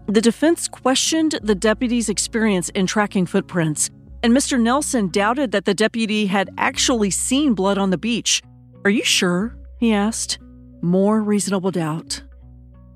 The 0.07 0.21
defense 0.21 0.67
questioned 0.67 1.39
the 1.41 1.55
deputy's 1.55 2.09
experience 2.09 2.67
in 2.69 2.85
tracking 2.85 3.25
footprints 3.25 3.89
and 4.23 4.33
Mr. 4.33 4.59
Nelson 4.59 5.09
doubted 5.09 5.51
that 5.51 5.65
the 5.65 5.73
deputy 5.73 6.27
had 6.27 6.49
actually 6.57 7.11
seen 7.11 7.53
blood 7.53 7.77
on 7.77 7.89
the 7.89 7.97
beach. 7.97 8.41
Are 8.83 8.91
you 8.91 9.03
sure? 9.03 9.57
he 9.79 9.93
asked. 9.93 10.39
More 10.81 11.21
reasonable 11.21 11.71
doubt. 11.71 12.23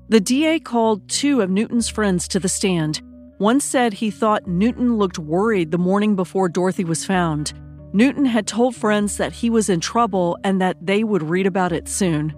The 0.08 0.20
DA 0.20 0.60
called 0.60 1.08
two 1.08 1.40
of 1.40 1.50
Newton's 1.50 1.88
friends 1.88 2.28
to 2.28 2.38
the 2.38 2.48
stand. 2.48 3.02
One 3.38 3.60
said 3.60 3.92
he 3.92 4.10
thought 4.10 4.46
Newton 4.46 4.96
looked 4.96 5.18
worried 5.18 5.70
the 5.70 5.78
morning 5.78 6.16
before 6.16 6.48
Dorothy 6.48 6.84
was 6.84 7.04
found. 7.04 7.52
Newton 7.92 8.24
had 8.24 8.46
told 8.46 8.76
friends 8.76 9.16
that 9.16 9.32
he 9.32 9.50
was 9.50 9.68
in 9.68 9.80
trouble 9.80 10.38
and 10.44 10.60
that 10.60 10.76
they 10.80 11.02
would 11.02 11.22
read 11.22 11.46
about 11.46 11.72
it 11.72 11.88
soon. 11.88 12.34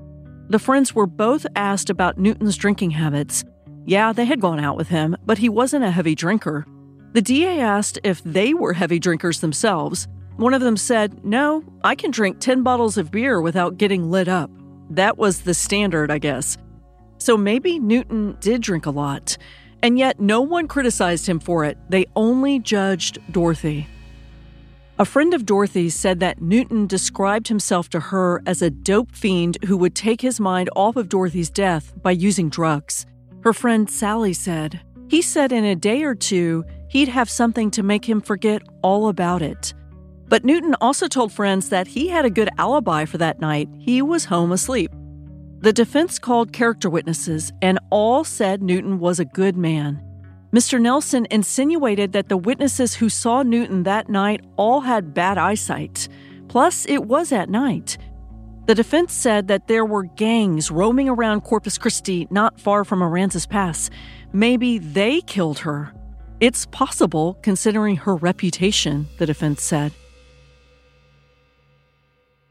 The 0.48 0.58
friends 0.58 0.94
were 0.94 1.06
both 1.06 1.46
asked 1.56 1.90
about 1.90 2.18
Newton's 2.18 2.56
drinking 2.56 2.92
habits. 2.92 3.44
Yeah, 3.84 4.12
they 4.12 4.24
had 4.24 4.40
gone 4.40 4.60
out 4.60 4.76
with 4.76 4.88
him, 4.88 5.16
but 5.26 5.38
he 5.38 5.48
wasn't 5.48 5.84
a 5.84 5.90
heavy 5.90 6.14
drinker. 6.14 6.66
The 7.12 7.22
DA 7.22 7.60
asked 7.60 7.98
if 8.04 8.22
they 8.22 8.54
were 8.54 8.74
heavy 8.74 8.98
drinkers 8.98 9.40
themselves. 9.40 10.08
One 10.36 10.54
of 10.54 10.60
them 10.60 10.76
said, 10.76 11.24
No, 11.24 11.64
I 11.82 11.94
can 11.94 12.10
drink 12.10 12.38
10 12.38 12.62
bottles 12.62 12.98
of 12.98 13.10
beer 13.10 13.40
without 13.40 13.78
getting 13.78 14.10
lit 14.10 14.28
up. 14.28 14.50
That 14.90 15.18
was 15.18 15.42
the 15.42 15.54
standard, 15.54 16.10
I 16.10 16.18
guess. 16.18 16.56
So 17.18 17.36
maybe 17.36 17.78
Newton 17.78 18.36
did 18.40 18.62
drink 18.62 18.86
a 18.86 18.90
lot. 18.90 19.36
And 19.82 19.98
yet 19.98 20.20
no 20.20 20.40
one 20.40 20.68
criticized 20.68 21.28
him 21.28 21.40
for 21.40 21.64
it. 21.64 21.78
They 21.88 22.06
only 22.16 22.58
judged 22.58 23.18
Dorothy. 23.32 23.86
A 25.00 25.04
friend 25.04 25.32
of 25.32 25.46
Dorothy's 25.46 25.94
said 25.94 26.18
that 26.20 26.42
Newton 26.42 26.88
described 26.88 27.46
himself 27.46 27.88
to 27.90 28.00
her 28.00 28.42
as 28.46 28.62
a 28.62 28.70
dope 28.70 29.12
fiend 29.14 29.56
who 29.66 29.76
would 29.76 29.94
take 29.94 30.20
his 30.20 30.40
mind 30.40 30.68
off 30.74 30.96
of 30.96 31.08
Dorothy's 31.08 31.50
death 31.50 31.92
by 32.02 32.10
using 32.10 32.48
drugs. 32.48 33.06
Her 33.44 33.52
friend 33.52 33.88
Sally 33.88 34.32
said, 34.32 34.80
He 35.08 35.22
said 35.22 35.52
in 35.52 35.64
a 35.64 35.74
day 35.74 36.02
or 36.02 36.14
two, 36.14 36.64
he'd 36.88 37.08
have 37.08 37.30
something 37.30 37.70
to 37.72 37.82
make 37.82 38.08
him 38.08 38.20
forget 38.20 38.62
all 38.82 39.08
about 39.08 39.42
it. 39.42 39.74
But 40.28 40.44
Newton 40.44 40.74
also 40.80 41.08
told 41.08 41.32
friends 41.32 41.70
that 41.70 41.86
he 41.86 42.08
had 42.08 42.26
a 42.26 42.30
good 42.30 42.50
alibi 42.58 43.06
for 43.06 43.18
that 43.18 43.40
night. 43.40 43.68
He 43.78 44.02
was 44.02 44.26
home 44.26 44.52
asleep. 44.52 44.92
The 45.60 45.72
defense 45.72 46.18
called 46.18 46.52
character 46.52 46.90
witnesses, 46.90 47.50
and 47.62 47.80
all 47.90 48.22
said 48.22 48.62
Newton 48.62 48.98
was 48.98 49.18
a 49.18 49.24
good 49.24 49.56
man. 49.56 50.02
Mr. 50.52 50.80
Nelson 50.80 51.26
insinuated 51.30 52.12
that 52.12 52.28
the 52.28 52.36
witnesses 52.36 52.94
who 52.94 53.08
saw 53.08 53.42
Newton 53.42 53.82
that 53.82 54.08
night 54.08 54.42
all 54.56 54.80
had 54.82 55.14
bad 55.14 55.36
eyesight. 55.36 56.08
Plus, 56.48 56.86
it 56.86 57.04
was 57.04 57.32
at 57.32 57.50
night. 57.50 57.98
The 58.66 58.74
defense 58.74 59.14
said 59.14 59.48
that 59.48 59.66
there 59.66 59.84
were 59.84 60.04
gangs 60.04 60.70
roaming 60.70 61.08
around 61.08 61.40
Corpus 61.40 61.78
Christi 61.78 62.28
not 62.30 62.60
far 62.60 62.84
from 62.84 63.00
Aransas 63.00 63.48
Pass. 63.48 63.90
Maybe 64.32 64.78
they 64.78 65.20
killed 65.22 65.60
her. 65.60 65.92
It's 66.40 66.66
possible, 66.66 67.38
considering 67.42 67.96
her 67.96 68.14
reputation, 68.14 69.08
the 69.18 69.26
defense 69.26 69.62
said. 69.62 69.92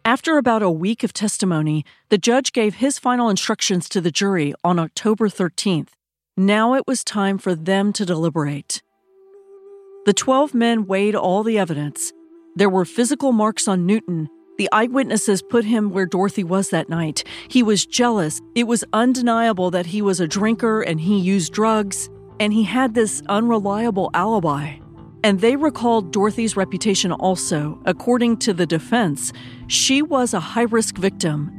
After 0.03 0.37
about 0.37 0.63
a 0.63 0.71
week 0.71 1.03
of 1.03 1.11
testimony, 1.11 1.85
the 2.09 2.17
judge 2.17 2.53
gave 2.53 2.75
his 2.75 2.97
final 2.97 3.29
instructions 3.29 3.89
to 3.89 4.01
the 4.01 4.11
jury 4.11 4.53
on 4.63 4.79
October 4.79 5.27
13th. 5.27 5.89
Now 6.37 6.75
it 6.75 6.83
was 6.87 7.03
time 7.03 7.37
for 7.37 7.53
them 7.53 7.91
to 7.93 8.05
deliberate. 8.05 8.81
The 10.05 10.13
12 10.13 10.53
men 10.53 10.85
weighed 10.85 11.15
all 11.15 11.43
the 11.43 11.57
evidence. 11.59 12.13
There 12.55 12.69
were 12.69 12.85
physical 12.85 13.33
marks 13.33 13.67
on 13.67 13.85
Newton. 13.85 14.29
The 14.57 14.69
eyewitnesses 14.71 15.43
put 15.43 15.65
him 15.65 15.91
where 15.91 16.07
Dorothy 16.07 16.43
was 16.43 16.69
that 16.71 16.89
night. 16.89 17.23
He 17.47 17.61
was 17.61 17.85
jealous. 17.85 18.41
It 18.55 18.65
was 18.65 18.83
undeniable 18.91 19.69
that 19.69 19.85
he 19.85 20.01
was 20.01 20.19
a 20.19 20.27
drinker 20.27 20.81
and 20.81 20.99
he 20.99 21.19
used 21.19 21.53
drugs, 21.53 22.09
and 22.39 22.51
he 22.51 22.63
had 22.63 22.95
this 22.95 23.21
unreliable 23.29 24.09
alibi. 24.15 24.77
And 25.23 25.41
they 25.41 25.55
recalled 25.55 26.11
Dorothy's 26.11 26.57
reputation 26.57 27.11
also. 27.11 27.79
According 27.85 28.37
to 28.37 28.53
the 28.53 28.65
defense, 28.65 29.31
she 29.67 30.01
was 30.01 30.33
a 30.33 30.39
high 30.39 30.63
risk 30.63 30.97
victim. 30.97 31.51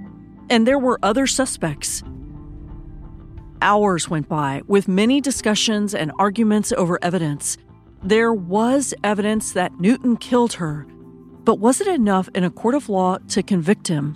And 0.51 0.67
there 0.67 0.79
were 0.79 0.99
other 1.03 1.27
suspects. 1.27 2.03
Hours 3.63 4.09
went 4.09 4.29
by 4.29 4.63
with 4.67 4.89
many 4.89 5.21
discussions 5.21 5.95
and 5.95 6.11
arguments 6.19 6.73
over 6.73 6.99
evidence. 7.03 7.59
There 8.03 8.33
was 8.33 8.95
evidence 9.05 9.53
that 9.53 9.79
Newton 9.81 10.17
killed 10.17 10.55
her, 10.55 10.87
but 11.49 11.61
was 11.61 11.81
it 11.81 11.87
enough 11.87 12.29
in 12.35 12.45
a 12.45 12.51
court 12.51 12.75
of 12.75 12.91
law 12.91 13.17
to 13.27 13.43
convict 13.43 13.89
him? 13.89 14.15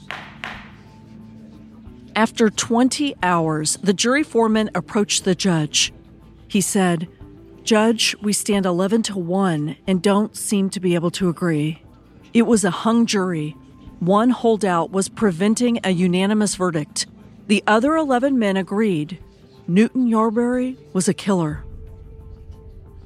After 2.15 2.51
20 2.51 3.15
hours, 3.23 3.79
the 3.83 3.95
jury 3.95 4.23
foreman 4.23 4.69
approached 4.75 5.25
the 5.25 5.35
judge. 5.35 5.95
He 6.47 6.61
said, 6.61 7.09
Judge, 7.65 8.15
we 8.21 8.35
stand 8.35 8.67
11 8.67 9.05
to 9.05 9.19
1 9.19 9.77
and 9.87 10.03
don't 10.03 10.37
seem 10.37 10.69
to 10.69 10.79
be 10.79 10.95
able 10.95 11.11
to 11.13 11.31
agree. 11.31 11.83
It 12.35 12.43
was 12.43 12.65
a 12.65 12.71
hung 12.71 13.07
jury. 13.07 13.57
One 14.01 14.29
holdout 14.29 14.91
was 14.91 15.09
preventing 15.09 15.81
a 15.85 15.91
unanimous 15.91 16.55
verdict. 16.57 17.07
The 17.47 17.65
other 17.67 17.97
11 17.97 18.39
men 18.39 18.59
agreed. 18.59 19.19
Newton 19.67 20.07
Yarberry 20.07 20.77
was 20.93 21.09
a 21.09 21.15
killer. 21.15 21.65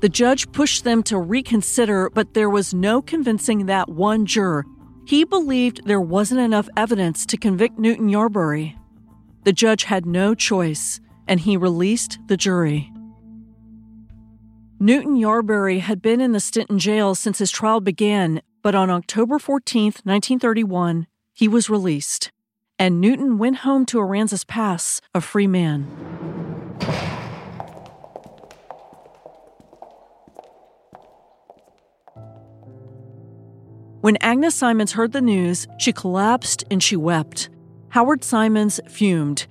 The 0.01 0.09
judge 0.11 0.51
pushed 0.53 0.85
them 0.85 1.03
to 1.05 1.19
reconsider, 1.19 2.11
but 2.11 2.35
there 2.35 2.51
was 2.51 2.75
no 2.75 3.01
convincing 3.01 3.67
that 3.67 3.89
one 3.89 4.27
juror. 4.27 4.67
He 5.07 5.25
believed 5.25 5.87
there 5.87 6.01
wasn't 6.01 6.41
enough 6.41 6.69
evidence 6.77 7.25
to 7.27 7.37
convict 7.37 7.79
Newton 7.79 8.09
Yarberry. 8.09 8.77
The 9.45 9.53
judge 9.53 9.85
had 9.85 10.05
no 10.05 10.35
choice, 10.35 11.01
and 11.27 11.41
he 11.41 11.57
released 11.57 12.19
the 12.27 12.37
jury. 12.37 12.93
Newton 14.79 15.17
Yarberry 15.17 15.81
had 15.81 16.03
been 16.03 16.21
in 16.21 16.33
the 16.33 16.41
Sinton 16.41 16.79
jail 16.79 17.15
since 17.15 17.39
his 17.39 17.51
trial 17.51 17.81
began, 17.81 18.43
but 18.63 18.75
on 18.75 18.91
October 18.91 19.39
14, 19.39 19.85
1931, 20.05 21.07
he 21.33 21.49
was 21.49 21.71
released, 21.71 22.31
and 22.79 23.01
Newton 23.01 23.39
went 23.39 23.59
home 23.59 23.87
to 23.87 23.99
Aransas 23.99 24.47
Pass 24.47 25.01
a 25.15 25.23
free 25.23 25.47
man. 25.47 25.87
When 34.07 34.19
Agnes 34.21 34.55
Symons 34.55 34.93
heard 34.93 35.11
the 35.11 35.21
news, 35.21 35.67
she 35.79 35.93
collapsed 35.93 36.63
and 36.71 36.81
she 36.81 36.95
wept. 36.95 37.49
Howard 37.89 38.23
Symons 38.23 38.79
fumed. 38.89 39.49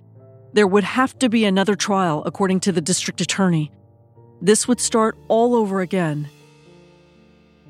There 0.54 0.66
would 0.66 0.86
have 0.86 1.20
to 1.20 1.28
be 1.28 1.44
another 1.44 1.76
trial, 1.76 2.24
according 2.26 2.62
to 2.62 2.72
the 2.72 2.80
district 2.80 3.20
attorney. 3.20 3.70
This 4.42 4.66
would 4.66 4.80
start 4.80 5.18
all 5.28 5.56
over 5.56 5.82
again. 5.82 6.30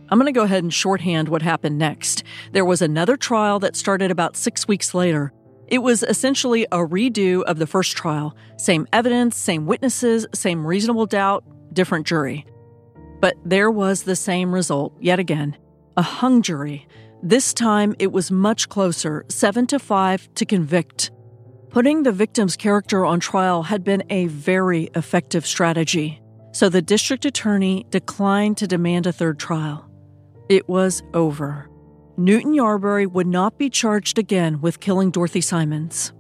I'm 0.10 0.20
going 0.20 0.32
to 0.32 0.40
go 0.40 0.44
ahead 0.44 0.62
and 0.62 0.72
shorthand 0.72 1.28
what 1.28 1.42
happened 1.42 1.80
next. 1.80 2.24
There 2.52 2.64
was 2.64 2.84
another 2.84 3.18
trial 3.18 3.58
that 3.62 3.76
started 3.76 4.12
about 4.12 4.38
six 4.38 4.68
weeks 4.68 4.94
later. 4.94 5.34
It 5.68 5.80
was 5.80 6.04
essentially 6.04 6.66
a 6.66 6.86
redo 6.86 7.42
of 7.46 7.58
the 7.58 7.66
first 7.66 7.98
trial 7.98 8.38
same 8.58 8.86
evidence, 8.94 9.36
same 9.36 9.66
witnesses, 9.66 10.28
same 10.36 10.68
reasonable 10.68 11.08
doubt, 11.08 11.46
different 11.74 12.06
jury. 12.06 12.46
But 13.22 13.38
there 13.44 13.72
was 13.72 14.04
the 14.04 14.16
same 14.16 14.54
result 14.54 14.94
yet 15.02 15.18
again 15.18 15.58
a 15.98 16.02
hung 16.02 16.42
jury. 16.42 16.88
This 17.24 17.54
time 17.54 17.96
it 18.00 18.12
was 18.12 18.30
much 18.32 18.70
closer, 18.70 19.26
7 19.30 19.68
to 19.68 19.80
5 19.80 20.34
to 20.36 20.46
convict. 20.46 21.12
Putting 21.70 22.04
the 22.04 22.12
victim's 22.12 22.56
character 22.56 23.04
on 23.04 23.20
trial 23.20 23.64
had 23.64 23.84
been 23.84 24.04
a 24.10 24.28
very 24.28 24.90
effective 24.96 25.46
strategy, 25.46 26.22
so 26.52 26.70
the 26.70 26.82
district 26.82 27.26
attorney 27.26 27.86
declined 27.90 28.58
to 28.58 28.68
demand 28.68 29.08
a 29.08 29.12
third 29.12 29.40
trial. 29.40 29.90
It 30.48 30.70
was 30.70 31.04
over. 31.14 31.70
Newton 32.18 32.54
Yarberry 32.54 33.12
would 33.12 33.28
not 33.28 33.58
be 33.58 33.70
charged 33.70 34.18
again 34.18 34.62
with 34.62 34.80
killing 34.80 35.12
Dorothy 35.12 35.42
Symons. 35.42 36.14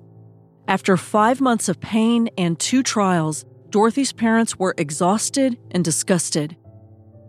After 0.67 0.97
five 0.97 1.39
months 1.39 1.69
of 1.69 1.79
pain 1.79 2.27
and 2.38 2.59
two 2.59 2.83
trials, 2.83 3.45
Dorothy's 3.69 4.11
parents 4.11 4.57
were 4.57 4.73
exhausted 4.77 5.57
and 5.71 5.85
disgusted. 5.85 6.57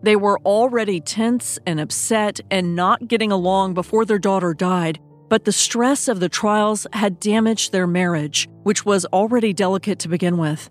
They 0.06 0.14
were 0.14 0.38
already 0.44 1.00
tense 1.00 1.58
and 1.66 1.80
upset 1.80 2.38
and 2.48 2.76
not 2.76 3.08
getting 3.08 3.32
along 3.32 3.74
before 3.74 4.04
their 4.04 4.20
daughter 4.20 4.54
died, 4.54 5.00
but 5.28 5.44
the 5.44 5.50
stress 5.50 6.06
of 6.06 6.20
the 6.20 6.28
trials 6.28 6.86
had 6.92 7.18
damaged 7.18 7.72
their 7.72 7.88
marriage, 7.88 8.48
which 8.62 8.86
was 8.86 9.04
already 9.06 9.52
delicate 9.52 9.98
to 9.98 10.08
begin 10.08 10.38
with. 10.38 10.70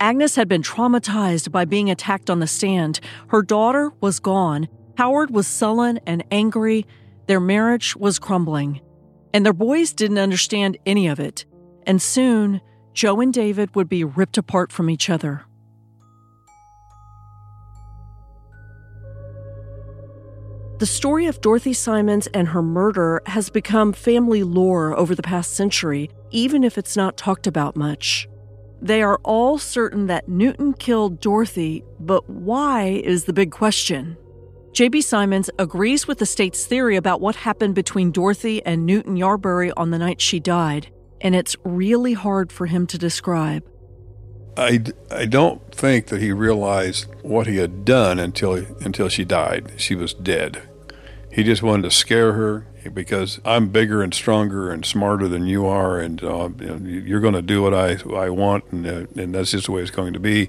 Agnes 0.00 0.36
had 0.36 0.48
been 0.48 0.62
traumatized 0.62 1.52
by 1.52 1.66
being 1.66 1.90
attacked 1.90 2.30
on 2.30 2.38
the 2.38 2.46
stand. 2.46 2.98
Her 3.28 3.42
daughter 3.42 3.92
was 4.00 4.20
gone. 4.20 4.68
Howard 4.96 5.30
was 5.30 5.46
sullen 5.46 6.00
and 6.06 6.24
angry, 6.30 6.86
their 7.26 7.40
marriage 7.40 7.94
was 7.94 8.18
crumbling, 8.18 8.80
and 9.34 9.44
their 9.44 9.52
boys 9.52 9.92
didn't 9.92 10.16
understand 10.16 10.78
any 10.86 11.08
of 11.08 11.20
it. 11.20 11.44
And 11.86 12.00
soon, 12.00 12.62
Joe 12.94 13.20
and 13.20 13.34
David 13.34 13.76
would 13.76 13.90
be 13.90 14.02
ripped 14.02 14.38
apart 14.38 14.72
from 14.72 14.88
each 14.88 15.10
other. 15.10 15.44
The 20.82 20.86
story 20.86 21.26
of 21.26 21.40
Dorothy 21.40 21.74
Symons 21.74 22.26
and 22.34 22.48
her 22.48 22.60
murder 22.60 23.22
has 23.26 23.50
become 23.50 23.92
family 23.92 24.42
lore 24.42 24.98
over 24.98 25.14
the 25.14 25.22
past 25.22 25.54
century, 25.54 26.10
even 26.32 26.64
if 26.64 26.76
it's 26.76 26.96
not 26.96 27.16
talked 27.16 27.46
about 27.46 27.76
much. 27.76 28.28
They 28.80 29.00
are 29.00 29.20
all 29.22 29.58
certain 29.58 30.08
that 30.08 30.28
Newton 30.28 30.72
killed 30.72 31.20
Dorothy, 31.20 31.84
but 32.00 32.28
why 32.28 33.00
is 33.04 33.26
the 33.26 33.32
big 33.32 33.52
question. 33.52 34.16
J.B. 34.72 35.02
Symons 35.02 35.50
agrees 35.56 36.08
with 36.08 36.18
the 36.18 36.26
state's 36.26 36.66
theory 36.66 36.96
about 36.96 37.20
what 37.20 37.36
happened 37.36 37.76
between 37.76 38.10
Dorothy 38.10 38.60
and 38.66 38.84
Newton 38.84 39.14
Yarberry 39.14 39.72
on 39.76 39.90
the 39.90 39.98
night 39.98 40.20
she 40.20 40.40
died, 40.40 40.92
and 41.20 41.36
it's 41.36 41.54
really 41.62 42.14
hard 42.14 42.50
for 42.50 42.66
him 42.66 42.88
to 42.88 42.98
describe. 42.98 43.62
I, 44.56 44.82
I 45.12 45.26
don't 45.26 45.72
think 45.72 46.06
that 46.06 46.20
he 46.20 46.32
realized 46.32 47.06
what 47.22 47.46
he 47.46 47.58
had 47.58 47.84
done 47.84 48.18
until 48.18 48.54
until 48.80 49.08
she 49.08 49.24
died. 49.24 49.72
She 49.78 49.94
was 49.94 50.12
dead, 50.12 50.68
He 51.32 51.42
just 51.42 51.62
wanted 51.62 51.82
to 51.84 51.90
scare 51.90 52.34
her 52.34 52.66
because 52.92 53.40
I'm 53.44 53.68
bigger 53.68 54.02
and 54.02 54.12
stronger 54.12 54.70
and 54.70 54.84
smarter 54.84 55.28
than 55.28 55.46
you 55.46 55.66
are, 55.66 55.98
and 55.98 56.22
uh, 56.22 56.50
you're 56.84 57.20
going 57.20 57.34
to 57.34 57.42
do 57.42 57.62
what 57.62 57.72
I 57.72 57.96
I 58.14 58.28
want, 58.28 58.64
and 58.70 58.86
uh, 58.86 59.06
and 59.16 59.34
that's 59.34 59.52
just 59.52 59.66
the 59.66 59.72
way 59.72 59.80
it's 59.80 59.90
going 59.90 60.12
to 60.12 60.20
be. 60.20 60.48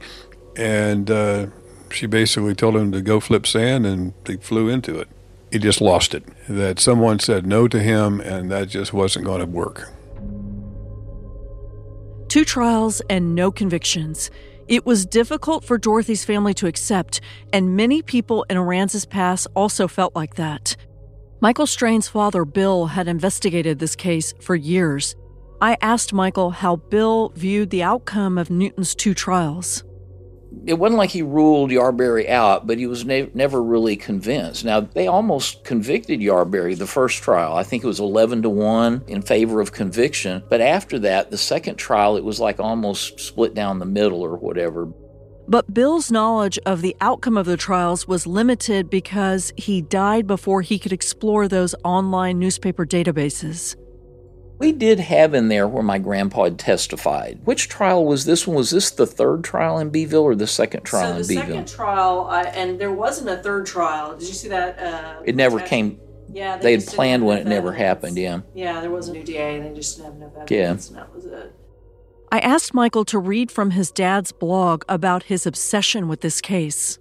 And 0.57 1.09
uh, 1.09 1.47
she 1.89 2.05
basically 2.05 2.53
told 2.53 2.75
him 2.75 2.91
to 2.91 3.01
go 3.01 3.19
flip 3.19 3.47
sand, 3.47 3.85
and 3.85 4.13
he 4.27 4.37
flew 4.37 4.67
into 4.67 4.99
it. 4.99 5.07
He 5.51 5.59
just 5.59 5.79
lost 5.79 6.13
it. 6.13 6.23
That 6.49 6.79
someone 6.79 7.19
said 7.19 7.45
no 7.45 7.67
to 7.69 7.79
him, 7.79 8.19
and 8.19 8.51
that 8.51 8.67
just 8.67 8.91
wasn't 8.91 9.25
going 9.25 9.39
to 9.39 9.45
work. 9.45 9.89
Two 12.27 12.43
trials 12.43 13.01
and 13.09 13.35
no 13.35 13.51
convictions. 13.51 14.31
It 14.67 14.85
was 14.85 15.05
difficult 15.05 15.65
for 15.65 15.77
Dorothy's 15.77 16.23
family 16.23 16.53
to 16.55 16.67
accept, 16.67 17.19
and 17.51 17.75
many 17.75 18.01
people 18.01 18.45
in 18.49 18.57
Aransas 18.57 19.07
Pass 19.07 19.45
also 19.55 19.87
felt 19.87 20.15
like 20.15 20.35
that. 20.35 20.75
Michael 21.41 21.67
Strain's 21.67 22.07
father, 22.07 22.45
Bill, 22.45 22.85
had 22.85 23.09
investigated 23.09 23.79
this 23.79 23.95
case 23.95 24.33
for 24.39 24.55
years. 24.55 25.15
I 25.59 25.77
asked 25.81 26.13
Michael 26.13 26.51
how 26.51 26.77
Bill 26.77 27.33
viewed 27.35 27.69
the 27.69 27.83
outcome 27.83 28.37
of 28.37 28.49
Newton's 28.49 28.95
two 28.95 29.13
trials 29.13 29.83
it 30.65 30.79
wasn't 30.79 30.97
like 30.97 31.09
he 31.09 31.21
ruled 31.21 31.71
Yarberry 31.71 32.29
out, 32.29 32.65
but 32.65 32.77
he 32.77 32.87
was 32.87 33.05
ne- 33.05 33.29
never 33.33 33.61
really 33.61 33.95
convinced. 33.95 34.63
Now, 34.63 34.81
they 34.81 35.07
almost 35.07 35.63
convicted 35.63 36.21
Yarberry 36.21 36.77
the 36.77 36.87
first 36.87 37.21
trial. 37.21 37.53
I 37.55 37.63
think 37.63 37.83
it 37.83 37.87
was 37.87 37.99
11 37.99 38.43
to 38.43 38.49
1 38.49 39.03
in 39.07 39.21
favor 39.21 39.59
of 39.59 39.71
conviction. 39.71 40.43
But 40.49 40.61
after 40.61 40.99
that, 40.99 41.31
the 41.31 41.37
second 41.37 41.75
trial, 41.75 42.15
it 42.15 42.23
was 42.23 42.39
like 42.39 42.59
almost 42.59 43.19
split 43.19 43.53
down 43.53 43.79
the 43.79 43.85
middle 43.85 44.21
or 44.21 44.37
whatever. 44.37 44.87
But 45.45 45.73
Bill's 45.73 46.09
knowledge 46.09 46.57
of 46.65 46.81
the 46.81 46.95
outcome 47.01 47.35
of 47.35 47.45
the 47.45 47.57
trials 47.57 48.07
was 48.07 48.25
limited 48.25 48.89
because 48.89 49.51
he 49.57 49.81
died 49.81 50.25
before 50.25 50.61
he 50.61 50.79
could 50.79 50.93
explore 50.93 51.49
those 51.49 51.75
online 51.83 52.39
newspaper 52.39 52.85
databases. 52.85 53.75
We 54.63 54.71
did 54.71 54.99
have 54.99 55.33
in 55.33 55.49
there 55.49 55.67
where 55.67 55.83
my 55.83 55.99
grandpa 55.99 56.45
had 56.45 56.57
testified. 56.57 57.41
Which 57.43 57.67
trial 57.67 58.05
was 58.05 58.25
this 58.25 58.47
one? 58.47 58.55
Was 58.55 58.69
this 58.69 58.91
the 58.91 59.05
third 59.05 59.43
trial 59.43 59.77
in 59.77 59.89
Beeville 59.89 60.23
or 60.23 60.35
the 60.35 60.47
second 60.47 60.83
trial 60.83 61.13
so 61.13 61.19
in 61.19 61.27
Beeville? 61.27 61.45
the 61.45 61.51
second 61.51 61.67
trial, 61.67 62.27
uh, 62.29 62.43
and 62.55 62.79
there 62.79 62.91
wasn't 62.91 63.29
a 63.29 63.37
third 63.37 63.65
trial. 63.65 64.17
Did 64.17 64.27
you 64.27 64.33
see 64.33 64.47
that? 64.47 64.79
Uh, 64.79 65.21
it 65.25 65.35
never 65.35 65.59
came. 65.59 65.99
Yeah, 66.31 66.57
they, 66.57 66.77
they 66.77 66.83
had 66.83 66.93
planned 66.93 67.25
when 67.25 67.39
it 67.39 67.45
never 67.45 67.73
happened. 67.73 68.17
Yeah. 68.17 68.41
Yeah, 68.53 68.79
there 68.79 68.89
was 68.89 69.09
a 69.09 69.13
new 69.13 69.23
DA, 69.23 69.57
and 69.57 69.65
they 69.65 69.73
just 69.73 69.97
didn't 69.97 70.13
have 70.13 70.21
enough 70.21 70.37
evidence, 70.37 70.89
yeah. 70.89 70.97
and 70.97 71.07
that 71.07 71.13
was 71.13 71.25
it. 71.25 71.53
I 72.31 72.39
asked 72.39 72.73
Michael 72.73 73.05
to 73.05 73.19
read 73.19 73.51
from 73.51 73.71
his 73.71 73.91
dad's 73.91 74.31
blog 74.31 74.85
about 74.89 75.23
his 75.23 75.45
obsession 75.45 76.07
with 76.07 76.21
this 76.21 76.41
case. 76.41 76.97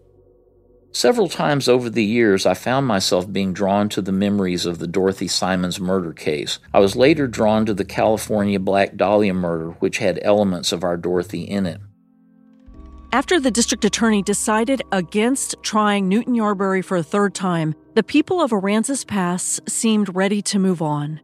Several 0.95 1.29
times 1.29 1.69
over 1.69 1.89
the 1.89 2.05
years, 2.05 2.45
I 2.45 2.53
found 2.53 2.87
myself 2.87 3.33
being 3.33 3.55
drawn 3.55 3.89
to 3.91 4.03
the 4.03 4.13
memories 4.13 4.67
of 4.67 4.79
the 4.79 4.87
Dorothy 4.87 5.27
Symons 5.27 5.81
murder 5.81 6.13
case. 6.13 6.59
I 6.75 6.81
was 6.81 6.95
later 6.95 7.27
drawn 7.27 7.65
to 7.65 7.73
the 7.73 7.85
California 7.85 8.61
Black 8.61 8.97
Dahlia 8.97 9.33
murder, 9.33 9.71
which 9.81 9.99
had 9.99 10.21
elements 10.23 10.71
of 10.71 10.85
our 10.85 10.99
Dorothy 10.99 11.45
in 11.45 11.65
it. 11.65 11.81
After 13.11 13.41
the 13.41 13.51
district 13.51 13.87
attorney 13.87 14.23
decided 14.23 14.83
against 14.93 15.55
trying 15.63 16.09
Newton 16.09 16.35
Yarberry 16.35 16.85
for 16.85 16.99
a 16.99 17.03
third 17.03 17.35
time, 17.35 17.75
the 17.95 18.03
people 18.03 18.43
of 18.43 18.51
Aransas 18.51 19.07
Pass 19.07 19.61
seemed 19.67 20.15
ready 20.15 20.43
to 20.43 20.59
move 20.59 20.83
on. 20.83 21.21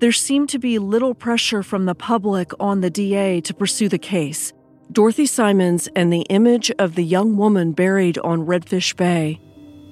There 0.00 0.12
seemed 0.12 0.48
to 0.50 0.58
be 0.58 0.78
little 0.78 1.14
pressure 1.14 1.62
from 1.62 1.84
the 1.84 1.94
public 1.94 2.52
on 2.58 2.80
the 2.80 2.90
DA 2.90 3.42
to 3.42 3.52
pursue 3.52 3.90
the 3.90 3.98
case. 3.98 4.54
Dorothy 4.92 5.26
Symons 5.26 5.88
and 5.94 6.12
the 6.12 6.22
image 6.22 6.72
of 6.80 6.96
the 6.96 7.04
young 7.04 7.36
woman 7.36 7.70
buried 7.70 8.18
on 8.18 8.44
Redfish 8.44 8.96
Bay 8.96 9.40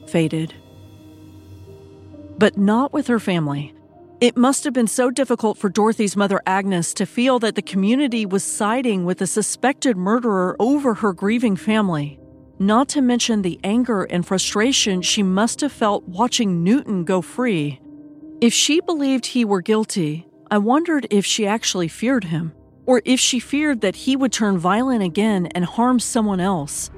faded. 0.08 0.54
But 2.36 2.56
not 2.56 2.92
with 2.92 3.06
her 3.06 3.20
family. 3.20 3.74
It 4.20 4.36
must 4.36 4.64
have 4.64 4.72
been 4.72 4.88
so 4.88 5.10
difficult 5.10 5.56
for 5.56 5.68
Dorothy's 5.68 6.16
mother, 6.16 6.40
Agnes, 6.46 6.92
to 6.94 7.06
feel 7.06 7.38
that 7.38 7.54
the 7.54 7.62
community 7.62 8.26
was 8.26 8.42
siding 8.42 9.04
with 9.04 9.18
the 9.18 9.26
suspected 9.28 9.96
murderer 9.96 10.56
over 10.58 10.94
her 10.94 11.12
grieving 11.12 11.54
family. 11.54 12.18
Not 12.58 12.88
to 12.88 13.00
mention 13.00 13.42
the 13.42 13.60
anger 13.62 14.02
and 14.02 14.26
frustration 14.26 15.02
she 15.02 15.22
must 15.22 15.60
have 15.60 15.70
felt 15.70 16.08
watching 16.08 16.64
Newton 16.64 17.04
go 17.04 17.22
free. 17.22 17.80
If 18.40 18.52
she 18.52 18.80
believed 18.80 19.26
he 19.26 19.44
were 19.44 19.62
guilty, 19.62 20.26
I 20.50 20.58
wondered 20.58 21.06
if 21.10 21.24
she 21.24 21.46
actually 21.46 21.86
feared 21.86 22.24
him 22.24 22.52
or 22.88 23.02
if 23.04 23.20
she 23.20 23.38
feared 23.38 23.82
that 23.82 23.94
he 23.94 24.16
would 24.16 24.32
turn 24.32 24.56
violent 24.56 25.02
again 25.02 25.44
and 25.48 25.66
harm 25.66 26.00
someone 26.00 26.40
else. 26.40 26.90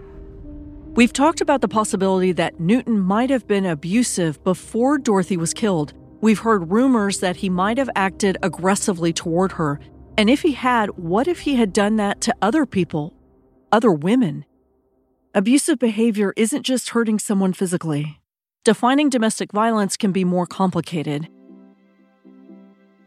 We've 0.95 1.13
talked 1.13 1.41
about 1.41 1.63
the 1.63 1.69
possibility 1.69 2.31
that 2.31 2.61
Newton 2.61 3.01
might 3.01 3.29
have 3.29 3.49
been 3.49 3.67
abusive 3.67 4.43
before 4.45 4.99
Dorothy 4.99 5.37
was 5.37 5.53
killed. 5.53 5.93
We've 6.21 6.39
heard 6.39 6.71
rumors 6.71 7.19
that 7.19 7.35
he 7.35 7.51
might 7.51 7.77
have 7.77 7.91
acted 7.97 8.39
aggressively 8.41 9.13
toward 9.13 9.51
her. 9.53 9.81
And 10.17 10.31
if 10.31 10.43
he 10.43 10.53
had, 10.53 10.91
what 10.91 11.27
if 11.27 11.41
he 11.41 11.57
had 11.57 11.73
done 11.73 11.97
that 11.97 12.21
to 12.21 12.37
other 12.41 12.67
people, 12.67 13.13
other 13.73 13.91
women? 13.91 14.45
Abusive 15.35 15.81
behavior 15.81 16.33
isn't 16.37 16.63
just 16.63 16.91
hurting 16.91 17.19
someone 17.19 17.53
physically. 17.53 18.21
Defining 18.65 19.09
domestic 19.09 19.51
violence 19.51 19.97
can 19.97 20.13
be 20.13 20.25
more 20.25 20.47
complicated. 20.47 21.29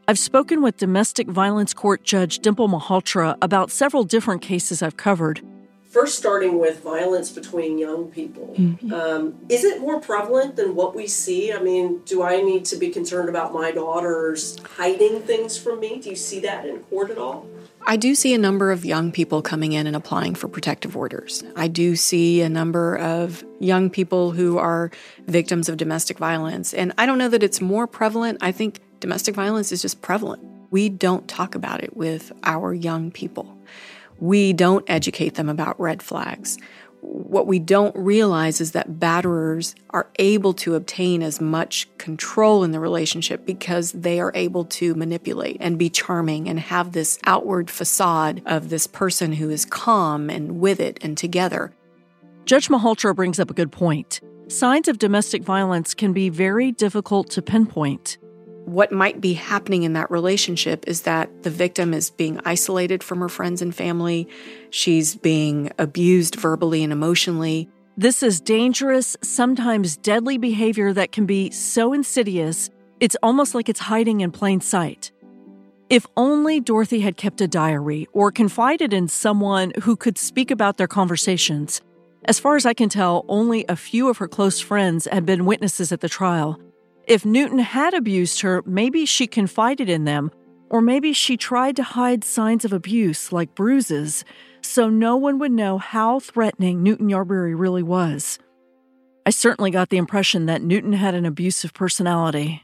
I've 0.05 0.19
spoken 0.19 0.61
with 0.61 0.75
domestic 0.77 1.29
violence 1.29 1.73
court 1.73 2.03
judge 2.03 2.39
Dimple 2.39 2.67
Malhotra 2.67 3.37
about 3.41 3.71
several 3.71 4.03
different 4.03 4.41
cases 4.41 4.81
I've 4.83 4.97
covered. 4.97 5.41
First, 5.89 6.17
starting 6.17 6.59
with 6.59 6.83
violence 6.83 7.31
between 7.31 7.77
young 7.77 8.09
people. 8.09 8.53
Mm-hmm. 8.57 8.91
Um, 8.91 9.35
is 9.47 9.63
it 9.63 9.79
more 9.79 10.01
prevalent 10.01 10.55
than 10.55 10.75
what 10.75 10.93
we 10.95 11.07
see? 11.07 11.53
I 11.53 11.59
mean, 11.59 12.01
do 12.03 12.23
I 12.23 12.41
need 12.41 12.65
to 12.65 12.75
be 12.75 12.89
concerned 12.89 13.29
about 13.29 13.53
my 13.53 13.71
daughters 13.71 14.57
hiding 14.75 15.21
things 15.21 15.57
from 15.57 15.79
me? 15.79 15.99
Do 15.99 16.09
you 16.09 16.15
see 16.15 16.39
that 16.41 16.65
in 16.65 16.79
court 16.79 17.11
at 17.11 17.19
all? 17.19 17.47
I 17.85 17.95
do 17.95 18.15
see 18.15 18.33
a 18.33 18.37
number 18.37 18.71
of 18.71 18.83
young 18.83 19.11
people 19.11 19.41
coming 19.41 19.73
in 19.73 19.85
and 19.87 19.95
applying 19.95 20.35
for 20.35 20.47
protective 20.47 20.97
orders. 20.97 21.43
I 21.55 21.67
do 21.67 21.95
see 21.95 22.41
a 22.41 22.49
number 22.49 22.95
of 22.97 23.43
young 23.59 23.89
people 23.89 24.31
who 24.31 24.57
are 24.57 24.89
victims 25.27 25.69
of 25.69 25.77
domestic 25.77 26.17
violence. 26.17 26.73
And 26.73 26.91
I 26.97 27.05
don't 27.05 27.19
know 27.19 27.29
that 27.29 27.43
it's 27.43 27.61
more 27.61 27.85
prevalent. 27.85 28.39
I 28.41 28.51
think 28.51 28.79
domestic 29.03 29.35
violence 29.35 29.73
is 29.73 29.81
just 29.81 30.01
prevalent. 30.01 30.41
We 30.71 30.87
don't 30.87 31.27
talk 31.27 31.55
about 31.55 31.83
it 31.83 31.97
with 31.97 32.31
our 32.43 32.73
young 32.73 33.11
people. 33.11 33.53
We 34.19 34.53
don't 34.53 34.89
educate 34.89 35.35
them 35.35 35.49
about 35.49 35.77
red 35.77 36.01
flags. 36.01 36.57
What 37.01 37.45
we 37.45 37.59
don't 37.59 37.93
realize 37.97 38.61
is 38.61 38.71
that 38.71 38.93
batterers 38.93 39.75
are 39.89 40.07
able 40.19 40.53
to 40.53 40.75
obtain 40.75 41.21
as 41.21 41.41
much 41.41 41.89
control 41.97 42.63
in 42.63 42.71
the 42.71 42.79
relationship 42.79 43.45
because 43.45 43.91
they 43.91 44.21
are 44.21 44.31
able 44.35 44.63
to 44.79 44.95
manipulate 44.95 45.57
and 45.59 45.77
be 45.77 45.89
charming 45.89 46.47
and 46.47 46.57
have 46.61 46.93
this 46.93 47.19
outward 47.25 47.69
facade 47.69 48.41
of 48.45 48.69
this 48.69 48.87
person 48.87 49.33
who 49.33 49.49
is 49.49 49.65
calm 49.65 50.29
and 50.29 50.61
with 50.61 50.79
it 50.79 50.97
and 51.01 51.17
together. 51.17 51.73
Judge 52.45 52.69
Malhotra 52.69 53.13
brings 53.13 53.37
up 53.37 53.51
a 53.51 53.53
good 53.53 53.73
point. 53.73 54.21
Signs 54.47 54.87
of 54.87 54.97
domestic 54.97 55.43
violence 55.43 55.93
can 55.93 56.13
be 56.13 56.29
very 56.29 56.71
difficult 56.71 57.29
to 57.31 57.41
pinpoint 57.41 58.17
what 58.65 58.91
might 58.91 59.19
be 59.19 59.33
happening 59.33 59.83
in 59.83 59.93
that 59.93 60.09
relationship 60.09 60.85
is 60.87 61.01
that 61.01 61.43
the 61.43 61.49
victim 61.49 61.93
is 61.93 62.09
being 62.09 62.39
isolated 62.45 63.03
from 63.03 63.19
her 63.19 63.29
friends 63.29 63.61
and 63.61 63.75
family. 63.75 64.27
She's 64.69 65.15
being 65.15 65.71
abused 65.77 66.35
verbally 66.35 66.83
and 66.83 66.93
emotionally. 66.93 67.69
This 67.97 68.23
is 68.23 68.41
dangerous, 68.41 69.15
sometimes 69.21 69.97
deadly 69.97 70.37
behavior 70.37 70.93
that 70.93 71.11
can 71.11 71.25
be 71.25 71.51
so 71.51 71.93
insidious, 71.93 72.69
it's 72.99 73.17
almost 73.21 73.53
like 73.53 73.69
it's 73.69 73.81
hiding 73.81 74.21
in 74.21 74.31
plain 74.31 74.61
sight. 74.61 75.11
If 75.89 76.07
only 76.17 76.59
Dorothy 76.59 77.01
had 77.01 77.17
kept 77.17 77.41
a 77.41 77.47
diary 77.47 78.07
or 78.13 78.31
confided 78.31 78.93
in 78.93 79.07
someone 79.07 79.73
who 79.83 79.95
could 79.95 80.17
speak 80.17 80.49
about 80.49 80.77
their 80.77 80.87
conversations. 80.87 81.81
As 82.25 82.39
far 82.39 82.55
as 82.55 82.65
I 82.65 82.73
can 82.73 82.89
tell, 82.89 83.25
only 83.27 83.65
a 83.67 83.75
few 83.75 84.09
of 84.09 84.17
her 84.17 84.27
close 84.27 84.59
friends 84.59 85.07
had 85.11 85.25
been 85.25 85.45
witnesses 85.45 85.91
at 85.91 85.99
the 85.99 86.09
trial, 86.09 86.59
if 87.07 87.25
Newton 87.25 87.59
had 87.59 87.93
abused 87.93 88.41
her, 88.41 88.61
maybe 88.65 89.05
she 89.05 89.27
confided 89.27 89.89
in 89.89 90.05
them, 90.05 90.31
or 90.69 90.81
maybe 90.81 91.13
she 91.13 91.37
tried 91.37 91.75
to 91.75 91.83
hide 91.83 92.23
signs 92.23 92.65
of 92.65 92.73
abuse 92.73 93.31
like 93.31 93.55
bruises 93.55 94.23
so 94.61 94.89
no 94.89 95.15
one 95.17 95.39
would 95.39 95.51
know 95.51 95.77
how 95.77 96.19
threatening 96.19 96.81
Newton 96.81 97.09
Yarberry 97.09 97.57
really 97.57 97.83
was. 97.83 98.39
I 99.25 99.29
certainly 99.29 99.71
got 99.71 99.89
the 99.89 99.97
impression 99.97 100.45
that 100.47 100.61
Newton 100.61 100.93
had 100.93 101.15
an 101.15 101.25
abusive 101.25 101.73
personality. 101.73 102.63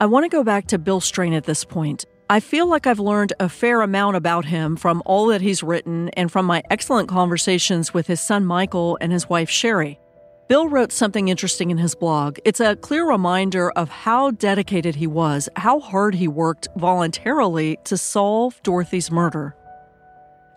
I 0.00 0.06
want 0.06 0.24
to 0.24 0.28
go 0.28 0.44
back 0.44 0.66
to 0.68 0.78
Bill 0.78 1.00
Strain 1.00 1.32
at 1.32 1.44
this 1.44 1.64
point. 1.64 2.04
I 2.30 2.40
feel 2.40 2.66
like 2.66 2.86
I've 2.86 3.00
learned 3.00 3.34
a 3.38 3.48
fair 3.48 3.82
amount 3.82 4.16
about 4.16 4.46
him 4.46 4.76
from 4.76 5.02
all 5.04 5.26
that 5.26 5.42
he's 5.42 5.62
written 5.62 6.08
and 6.10 6.32
from 6.32 6.46
my 6.46 6.62
excellent 6.70 7.08
conversations 7.08 7.92
with 7.92 8.06
his 8.06 8.20
son 8.20 8.46
Michael 8.46 8.96
and 9.00 9.12
his 9.12 9.28
wife 9.28 9.50
Sherry. 9.50 9.98
Bill 10.46 10.68
wrote 10.68 10.92
something 10.92 11.28
interesting 11.28 11.70
in 11.70 11.78
his 11.78 11.94
blog. 11.94 12.38
It's 12.44 12.60
a 12.60 12.76
clear 12.76 13.08
reminder 13.08 13.70
of 13.70 13.88
how 13.88 14.30
dedicated 14.30 14.96
he 14.96 15.06
was, 15.06 15.48
how 15.56 15.80
hard 15.80 16.14
he 16.14 16.28
worked 16.28 16.68
voluntarily 16.76 17.78
to 17.84 17.96
solve 17.96 18.62
Dorothy's 18.62 19.10
murder. 19.10 19.56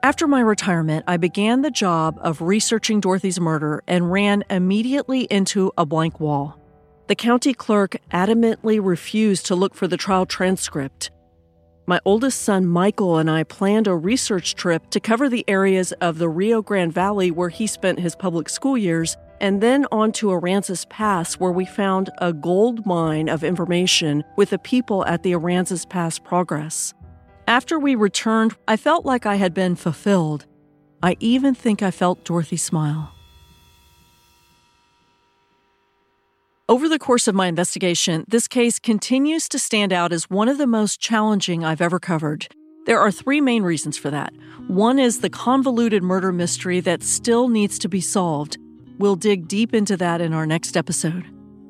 After 0.04 0.28
my 0.28 0.42
retirement, 0.42 1.06
I 1.08 1.16
began 1.16 1.62
the 1.62 1.72
job 1.72 2.20
of 2.22 2.42
researching 2.42 3.00
Dorothy's 3.00 3.40
murder 3.40 3.82
and 3.88 4.12
ran 4.12 4.44
immediately 4.50 5.22
into 5.22 5.72
a 5.78 5.86
blank 5.86 6.20
wall. 6.20 6.60
The 7.08 7.16
county 7.16 7.54
clerk 7.54 7.96
adamantly 8.12 8.84
refused 8.84 9.46
to 9.46 9.56
look 9.56 9.74
for 9.74 9.88
the 9.88 9.96
trial 9.96 10.26
transcript. 10.26 11.12
My 11.86 12.02
oldest 12.04 12.42
son 12.42 12.66
Michael 12.66 13.18
and 13.18 13.32
I 13.32 13.46
planned 13.46 13.88
a 13.88 13.96
research 13.96 14.56
trip 14.56 14.90
to 14.90 15.00
cover 15.00 15.30
the 15.30 15.46
areas 15.48 15.94
of 15.94 16.18
the 16.18 16.28
Rio 16.28 16.62
Grande 16.62 16.92
Valley 16.92 17.32
where 17.32 17.48
he 17.48 17.66
spent 17.66 18.02
his 18.02 18.14
public 18.14 18.50
school 18.50 18.78
years, 18.78 19.16
and 19.40 19.62
then 19.62 19.86
on 19.92 20.12
to 20.14 20.28
Aransas 20.28 20.88
Pass, 20.90 21.36
where 21.36 21.52
we 21.52 21.66
found 21.66 22.10
a 22.18 22.34
gold 22.34 22.86
mine 22.86 23.30
of 23.30 23.44
information 23.44 24.24
with 24.36 24.50
the 24.50 24.60
people 24.60 25.06
at 25.06 25.24
the 25.24 25.34
Aransas 25.34 25.88
Pass 25.88 26.20
progress. 26.20 26.94
After 27.48 27.80
we 27.80 27.96
returned, 27.96 28.56
I 28.68 28.78
felt 28.78 29.06
like 29.06 29.26
I 29.26 29.36
had 29.36 29.54
been 29.54 29.76
fulfilled. 29.76 30.46
I 31.02 31.16
even 31.20 31.54
think 31.54 31.82
I 31.82 31.92
felt 31.92 32.26
Dorothy 32.26 32.58
smile. 32.58 33.14
Over 36.70 36.90
the 36.90 37.00
course 37.00 37.30
of 37.30 37.36
my 37.36 37.48
investigation, 37.48 38.26
this 38.28 38.48
case 38.48 38.78
continues 38.78 39.48
to 39.50 39.60
stand 39.60 39.94
out 39.94 40.12
as 40.12 40.30
one 40.30 40.50
of 40.50 40.58
the 40.58 40.68
most 40.68 41.00
challenging 41.00 41.64
I've 41.64 41.80
ever 41.80 41.98
covered. 41.98 42.48
There 42.86 43.00
are 43.00 43.12
three 43.12 43.40
main 43.40 43.64
reasons 43.64 43.98
for 43.98 44.10
that. 44.12 44.34
One 44.68 45.00
is 45.00 45.22
the 45.22 45.30
convoluted 45.30 46.04
murder 46.04 46.34
mystery 46.34 46.82
that 46.82 47.04
still 47.04 47.48
needs 47.48 47.80
to 47.80 47.88
be 47.88 48.02
solved. 48.02 48.58
We'll 48.98 49.16
dig 49.16 49.48
deep 49.48 49.74
into 49.74 49.96
that 49.98 50.22
in 50.22 50.34
our 50.34 50.46
next 50.46 50.76
episode. 50.76 51.26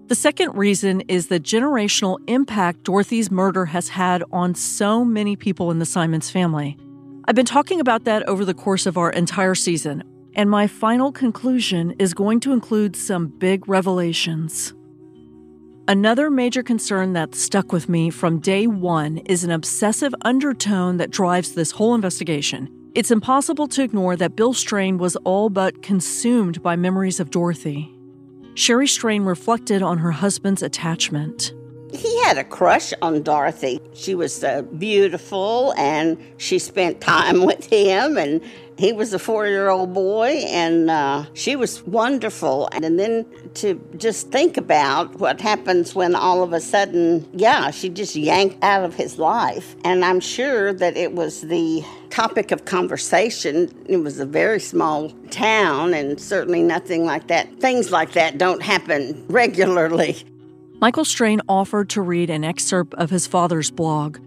The 0.08 0.16
second 0.16 0.56
reason 0.56 1.02
is 1.02 1.28
the 1.28 1.40
generational 1.40 2.20
impact 2.28 2.84
Dorothy's 2.84 3.30
murder 3.30 3.66
has 3.66 3.90
had 3.90 4.24
on 4.32 4.56
so 4.56 5.04
many 5.04 5.36
people 5.36 5.70
in 5.70 5.80
the 5.80 5.86
Symons 5.86 6.30
family. 6.30 6.78
I've 7.26 7.36
been 7.36 7.46
talking 7.46 7.82
about 7.82 8.06
that 8.06 8.28
over 8.30 8.46
the 8.46 8.54
course 8.54 8.86
of 8.86 8.98
our 8.98 9.10
entire 9.10 9.56
season, 9.56 10.04
and 10.34 10.50
my 10.50 10.66
final 10.68 11.12
conclusion 11.12 11.92
is 12.00 12.14
going 12.14 12.40
to 12.40 12.54
include 12.54 12.96
some 12.96 13.28
big 13.28 13.68
revelations. 13.68 14.74
Another 15.90 16.30
major 16.30 16.64
concern 16.64 17.12
that 17.14 17.36
stuck 17.36 17.74
with 17.74 17.90
me 17.90 18.10
from 18.10 18.40
day 18.40 18.68
one 18.68 19.18
is 19.20 19.44
an 19.44 19.52
obsessive 19.52 20.14
undertone 20.22 20.98
that 20.98 21.12
drives 21.12 21.54
this 21.54 21.72
whole 21.72 21.96
investigation. 21.96 22.70
It's 22.98 23.12
impossible 23.12 23.68
to 23.68 23.84
ignore 23.84 24.16
that 24.16 24.36
Bill 24.36 24.54
Strain 24.54 24.98
was 24.98 25.16
all 25.18 25.52
but 25.52 25.84
consumed 25.84 26.64
by 26.64 26.76
memories 26.76 27.20
of 27.20 27.30
Dorothy. 27.30 27.96
Sherry 28.56 28.88
Strain 28.88 29.22
reflected 29.22 29.84
on 29.84 30.00
her 30.00 30.10
husband's 30.10 30.64
attachment. 30.64 31.54
He 31.94 32.24
had 32.24 32.38
a 32.38 32.44
crush 32.44 32.94
on 33.02 33.24
Dorothy. 33.24 33.80
She 33.94 34.16
was 34.16 34.44
uh, 34.44 34.62
beautiful 34.64 35.74
and 35.78 36.18
she 36.38 36.60
spent 36.60 37.02
time 37.02 37.46
with 37.46 37.66
him 37.66 38.18
and 38.18 38.42
he 38.78 38.94
was 38.94 39.12
a 39.12 39.20
four 39.20 39.48
year 39.48 39.70
old 39.70 39.94
boy, 39.94 40.44
and 40.50 40.90
uh, 40.90 41.26
she 41.34 41.56
was 41.56 41.82
wonderful. 41.88 42.70
And 42.72 43.00
then 43.00 43.26
to 43.56 43.82
just 43.98 44.32
think 44.32 44.56
about 44.56 45.16
what 45.16 45.42
happens 45.42 45.96
when 45.96 46.14
all 46.14 46.44
of 46.44 46.54
a 46.54 46.62
sudden, 46.62 47.28
yeah, 47.34 47.72
she 47.72 47.90
just 47.90 48.16
yanked 48.16 48.64
out 48.64 48.84
of 48.84 48.94
his 48.94 49.18
life. 49.18 49.76
And 49.84 50.06
I'm 50.06 50.20
sure 50.20 50.74
that 50.74 50.96
it 50.96 51.14
was 51.14 51.42
the 51.42 51.84
topic 52.12 52.52
of 52.52 52.66
conversation. 52.66 53.74
It 53.90 53.98
was 53.98 54.20
a 54.20 54.26
very 54.26 54.60
small 54.60 55.10
town, 55.32 55.96
and 55.96 56.20
certainly 56.22 56.62
nothing 56.62 57.04
like 57.04 57.28
that. 57.28 57.60
Things 57.60 57.92
like 57.92 58.12
that 58.14 58.38
don't 58.38 58.62
happen 58.62 59.26
regularly. 59.28 60.24
Michael 60.80 61.06
Strain 61.06 61.42
offered 61.50 61.90
to 61.90 62.04
read 62.04 62.30
an 62.30 62.44
excerpt 62.44 62.94
of 62.96 63.10
his 63.10 63.26
father's 63.26 63.72
blog. 63.72 64.20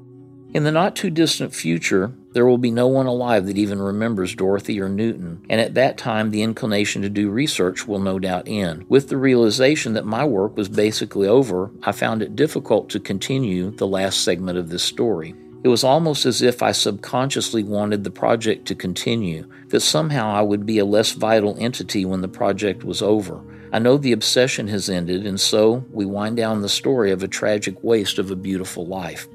In 0.53 0.65
the 0.65 0.73
not 0.73 0.97
too 0.97 1.09
distant 1.09 1.55
future, 1.55 2.13
there 2.33 2.45
will 2.45 2.59
be 2.59 2.73
no 2.73 2.89
one 2.89 3.07
alive 3.07 3.47
that 3.47 3.57
even 3.57 3.81
remembers 3.81 4.35
Dorothy 4.35 4.81
or 4.81 4.89
Newton, 4.89 5.47
and 5.49 5.61
at 5.61 5.75
that 5.75 5.97
time 5.97 6.33
the 6.33 6.43
inclination 6.43 7.03
to 7.03 7.09
do 7.09 7.31
research 7.31 7.87
will 7.87 8.01
no 8.01 8.19
doubt 8.19 8.49
end. 8.49 8.85
With 8.89 9.11
the 9.11 9.17
realization 9.17 9.93
that 9.93 10.07
my 10.07 10.25
work 10.25 10.57
was 10.57 10.69
basically 10.69 11.29
over, 11.29 11.71
I 11.85 11.93
found 11.93 12.21
it 12.21 12.35
difficult 12.35 12.91
to 12.91 12.99
continue 12.99 13.71
the 13.71 13.87
last 13.87 14.25
segment 14.25 14.59
of 14.59 14.71
this 14.71 14.83
story. 14.83 15.37
It 15.63 15.69
was 15.69 15.85
almost 15.85 16.27
as 16.27 16.43
if 16.43 16.65
I 16.65 16.73
subconsciously 16.73 17.63
wanted 17.63 18.03
the 18.03 18.11
project 18.11 18.67
to 18.67 18.75
continue, 18.75 19.49
that 19.69 19.81
somehow 19.81 20.33
I 20.33 20.43
would 20.43 20.67
be 20.67 20.79
a 20.79 20.85
less 20.85 21.13
vital 21.13 21.55
entity 21.61 22.05
when 22.05 22.23
the 22.23 22.29
project 22.29 22.83
was 22.83 23.03
over. 23.03 23.41
I 23.73 23.79
know 23.79 23.97
the 23.97 24.13
obsession 24.13 24.69
has 24.69 24.91
ended, 24.91 25.27
and 25.27 25.41
so 25.41 25.85
we 25.93 26.05
wind 26.05 26.37
down 26.37 26.61
the 26.61 26.69
story 26.69 27.13
of 27.13 27.23
a 27.23 27.29
tragic 27.29 27.83
waste 27.85 28.19
of 28.19 28.31
a 28.31 28.37
beautiful 28.37 28.87
life. 28.87 29.29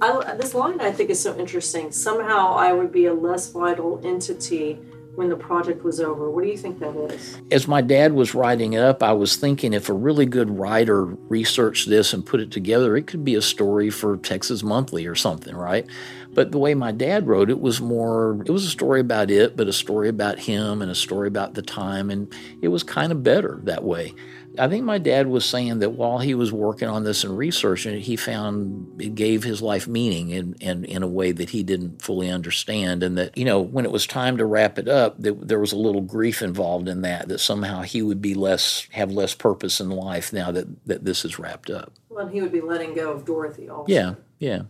I, 0.00 0.34
this 0.34 0.54
line 0.54 0.80
I 0.80 0.92
think 0.92 1.10
is 1.10 1.20
so 1.20 1.36
interesting. 1.36 1.90
Somehow 1.90 2.54
I 2.54 2.72
would 2.72 2.92
be 2.92 3.06
a 3.06 3.14
less 3.14 3.50
vital 3.50 4.00
entity 4.04 4.78
when 5.20 5.28
the 5.28 5.36
project 5.36 5.84
was 5.84 6.00
over. 6.00 6.30
What 6.30 6.44
do 6.44 6.48
you 6.50 6.56
think 6.56 6.78
that 6.78 6.96
is? 6.96 7.38
As 7.50 7.68
my 7.68 7.82
dad 7.82 8.14
was 8.14 8.34
writing 8.34 8.72
it 8.72 8.82
up, 8.82 9.02
I 9.02 9.12
was 9.12 9.36
thinking 9.36 9.74
if 9.74 9.90
a 9.90 9.92
really 9.92 10.24
good 10.24 10.48
writer 10.58 11.04
researched 11.04 11.90
this 11.90 12.14
and 12.14 12.24
put 12.24 12.40
it 12.40 12.50
together, 12.50 12.96
it 12.96 13.06
could 13.06 13.22
be 13.22 13.34
a 13.34 13.42
story 13.42 13.90
for 13.90 14.16
Texas 14.16 14.62
Monthly 14.62 15.06
or 15.06 15.14
something, 15.14 15.54
right? 15.54 15.86
But 16.32 16.52
the 16.52 16.58
way 16.58 16.72
my 16.72 16.90
dad 16.90 17.26
wrote 17.26 17.50
it 17.50 17.60
was 17.60 17.82
more, 17.82 18.40
it 18.46 18.50
was 18.50 18.64
a 18.64 18.70
story 18.70 19.00
about 19.00 19.30
it, 19.30 19.58
but 19.58 19.68
a 19.68 19.74
story 19.74 20.08
about 20.08 20.38
him 20.38 20.80
and 20.80 20.90
a 20.90 20.94
story 20.94 21.28
about 21.28 21.52
the 21.52 21.60
time. 21.60 22.08
And 22.08 22.32
it 22.62 22.68
was 22.68 22.82
kind 22.82 23.12
of 23.12 23.22
better 23.22 23.60
that 23.64 23.84
way. 23.84 24.14
I 24.58 24.68
think 24.68 24.84
my 24.84 24.98
dad 24.98 25.28
was 25.28 25.44
saying 25.44 25.78
that 25.78 25.90
while 25.90 26.18
he 26.18 26.34
was 26.34 26.52
working 26.52 26.88
on 26.88 27.04
this 27.04 27.24
and 27.24 27.36
researching 27.36 27.94
it, 27.94 28.00
he 28.00 28.16
found 28.16 29.00
it 29.00 29.14
gave 29.14 29.44
his 29.44 29.62
life 29.62 29.86
meaning 29.86 30.30
in, 30.30 30.54
in, 30.54 30.84
in 30.84 31.02
a 31.02 31.08
way 31.08 31.32
that 31.32 31.50
he 31.50 31.62
didn't 31.62 32.02
fully 32.02 32.28
understand. 32.28 33.02
And 33.02 33.16
that, 33.16 33.36
you 33.38 33.44
know, 33.44 33.60
when 33.60 33.84
it 33.84 33.92
was 33.92 34.06
time 34.06 34.36
to 34.38 34.44
wrap 34.44 34.78
it 34.78 34.88
up, 34.88 35.20
that 35.20 35.46
there 35.46 35.60
was 35.60 35.72
a 35.72 35.76
little 35.76 36.00
grief 36.00 36.42
involved 36.42 36.88
in 36.88 37.02
that, 37.02 37.28
that 37.28 37.38
somehow 37.38 37.82
he 37.82 38.02
would 38.02 38.20
be 38.20 38.34
less, 38.34 38.86
have 38.92 39.12
less 39.12 39.34
purpose 39.34 39.80
in 39.80 39.90
life 39.90 40.32
now 40.32 40.50
that, 40.50 40.86
that 40.86 41.04
this 41.04 41.24
is 41.24 41.38
wrapped 41.38 41.70
up. 41.70 41.92
Well, 42.08 42.26
and 42.26 42.34
he 42.34 42.42
would 42.42 42.52
be 42.52 42.60
letting 42.60 42.94
go 42.94 43.12
of 43.12 43.24
Dorothy 43.24 43.68
also. 43.68 43.92
Yeah, 43.92 44.14
yeah. 44.38 44.62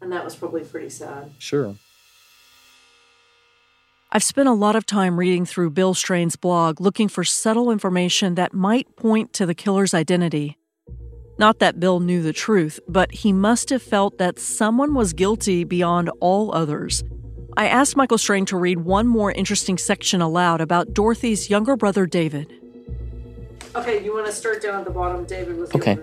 And 0.00 0.12
that 0.12 0.24
was 0.24 0.34
probably 0.34 0.64
pretty 0.64 0.90
sad. 0.90 1.30
Sure. 1.38 1.76
I've 4.12 4.24
spent 4.24 4.48
a 4.48 4.52
lot 4.52 4.74
of 4.74 4.86
time 4.86 5.20
reading 5.20 5.46
through 5.46 5.70
Bill 5.70 5.94
Strain's 5.94 6.34
blog 6.34 6.80
looking 6.80 7.06
for 7.06 7.22
subtle 7.22 7.70
information 7.70 8.34
that 8.34 8.52
might 8.52 8.96
point 8.96 9.32
to 9.34 9.46
the 9.46 9.54
killer's 9.54 9.94
identity. 9.94 10.58
Not 11.38 11.60
that 11.60 11.78
Bill 11.78 12.00
knew 12.00 12.20
the 12.20 12.32
truth, 12.32 12.80
but 12.88 13.12
he 13.12 13.32
must 13.32 13.70
have 13.70 13.82
felt 13.82 14.18
that 14.18 14.40
someone 14.40 14.94
was 14.94 15.12
guilty 15.12 15.62
beyond 15.62 16.10
all 16.18 16.52
others. 16.52 17.04
I 17.56 17.68
asked 17.68 17.96
Michael 17.96 18.18
Strain 18.18 18.46
to 18.46 18.56
read 18.56 18.80
one 18.80 19.06
more 19.06 19.30
interesting 19.30 19.78
section 19.78 20.20
aloud 20.20 20.60
about 20.60 20.92
Dorothy's 20.92 21.48
younger 21.48 21.76
brother, 21.76 22.04
David. 22.04 22.52
Okay, 23.76 24.04
you 24.04 24.12
want 24.12 24.26
to 24.26 24.32
start 24.32 24.60
down 24.60 24.80
at 24.80 24.86
the 24.86 24.90
bottom? 24.90 25.24
David 25.24 25.56
was 25.56 25.72
okay. 25.72 25.96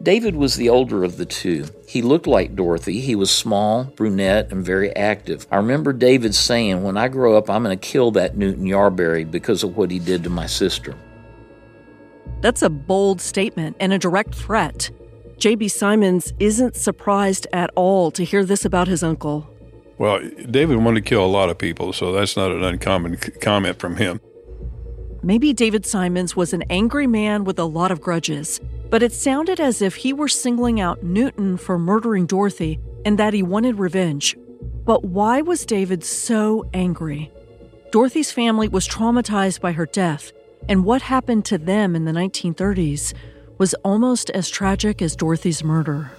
David 0.00 0.36
was 0.36 0.54
the 0.54 0.68
older 0.68 1.02
of 1.02 1.16
the 1.16 1.26
two. 1.26 1.66
He 1.88 2.02
looked 2.02 2.28
like 2.28 2.54
Dorothy. 2.54 3.00
He 3.00 3.16
was 3.16 3.32
small, 3.32 3.84
brunette, 3.84 4.52
and 4.52 4.64
very 4.64 4.94
active. 4.94 5.46
I 5.50 5.56
remember 5.56 5.92
David 5.92 6.36
saying, 6.36 6.84
When 6.84 6.96
I 6.96 7.08
grow 7.08 7.36
up, 7.36 7.50
I'm 7.50 7.64
going 7.64 7.76
to 7.76 7.88
kill 7.88 8.12
that 8.12 8.36
Newton 8.36 8.64
Yarberry 8.64 9.28
because 9.28 9.64
of 9.64 9.76
what 9.76 9.90
he 9.90 9.98
did 9.98 10.22
to 10.24 10.30
my 10.30 10.46
sister. 10.46 10.94
That's 12.40 12.62
a 12.62 12.70
bold 12.70 13.20
statement 13.20 13.76
and 13.80 13.92
a 13.92 13.98
direct 13.98 14.36
threat. 14.36 14.90
J.B. 15.38 15.66
Symons 15.68 16.32
isn't 16.38 16.76
surprised 16.76 17.48
at 17.52 17.70
all 17.74 18.12
to 18.12 18.24
hear 18.24 18.44
this 18.44 18.64
about 18.64 18.86
his 18.86 19.02
uncle. 19.02 19.48
Well, 19.98 20.20
David 20.48 20.76
wanted 20.76 21.04
to 21.04 21.08
kill 21.08 21.24
a 21.24 21.26
lot 21.26 21.48
of 21.48 21.58
people, 21.58 21.92
so 21.92 22.12
that's 22.12 22.36
not 22.36 22.52
an 22.52 22.62
uncommon 22.62 23.16
comment 23.40 23.80
from 23.80 23.96
him. 23.96 24.20
Maybe 25.24 25.52
David 25.52 25.84
Symons 25.84 26.36
was 26.36 26.52
an 26.52 26.62
angry 26.70 27.08
man 27.08 27.42
with 27.42 27.58
a 27.58 27.64
lot 27.64 27.90
of 27.90 28.00
grudges 28.00 28.60
but 28.90 29.02
it 29.02 29.12
sounded 29.12 29.60
as 29.60 29.82
if 29.82 29.96
he 29.96 30.12
were 30.12 30.28
singling 30.28 30.80
out 30.80 31.02
Newton 31.02 31.56
for 31.56 31.78
murdering 31.78 32.26
Dorothy 32.26 32.80
and 33.04 33.18
that 33.18 33.34
he 33.34 33.42
wanted 33.42 33.78
revenge. 33.78 34.36
But 34.84 35.04
why 35.04 35.42
was 35.42 35.66
David 35.66 36.02
so 36.04 36.68
angry? 36.72 37.30
Dorothy's 37.90 38.32
family 38.32 38.68
was 38.68 38.88
traumatized 38.88 39.60
by 39.60 39.72
her 39.72 39.86
death, 39.86 40.32
and 40.68 40.84
what 40.84 41.02
happened 41.02 41.44
to 41.46 41.58
them 41.58 41.94
in 41.94 42.04
the 42.04 42.12
1930s 42.12 43.14
was 43.58 43.74
almost 43.84 44.30
as 44.30 44.48
tragic 44.48 45.02
as 45.02 45.16
Dorothy's 45.16 45.64
murder. 45.64 46.12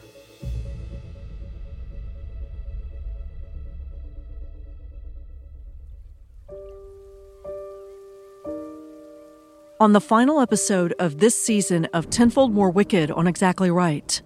On 9.79 9.93
the 9.93 10.01
final 10.01 10.41
episode 10.41 10.93
of 10.99 11.19
this 11.19 11.41
season 11.41 11.85
of 11.93 12.09
Tenfold 12.09 12.53
More 12.53 12.69
Wicked 12.69 13.09
on 13.11 13.27
Exactly 13.27 13.71
Right. 13.71 14.21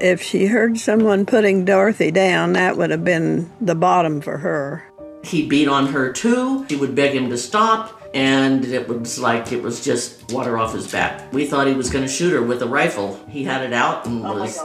If 0.00 0.22
she 0.22 0.46
heard 0.46 0.78
someone 0.78 1.26
putting 1.26 1.66
Dorothy 1.66 2.10
down, 2.10 2.54
that 2.54 2.78
would 2.78 2.90
have 2.90 3.04
been 3.04 3.52
the 3.60 3.74
bottom 3.74 4.22
for 4.22 4.38
her. 4.38 4.90
He 5.22 5.46
beat 5.46 5.68
on 5.68 5.88
her 5.88 6.12
too. 6.12 6.66
She 6.68 6.76
would 6.76 6.94
beg 6.94 7.14
him 7.14 7.28
to 7.28 7.36
stop, 7.36 8.00
and 8.14 8.64
it 8.64 8.88
was 8.88 9.18
like 9.18 9.52
it 9.52 9.62
was 9.62 9.84
just 9.84 10.32
water 10.32 10.56
off 10.56 10.72
his 10.72 10.90
back. 10.90 11.30
We 11.32 11.46
thought 11.46 11.66
he 11.66 11.74
was 11.74 11.90
going 11.90 12.04
to 12.04 12.10
shoot 12.10 12.32
her 12.32 12.42
with 12.42 12.62
a 12.62 12.66
rifle. 12.66 13.22
He 13.28 13.44
had 13.44 13.62
it 13.62 13.74
out 13.74 14.06
and 14.06 14.24
oh 14.24 14.40
was. 14.40 14.58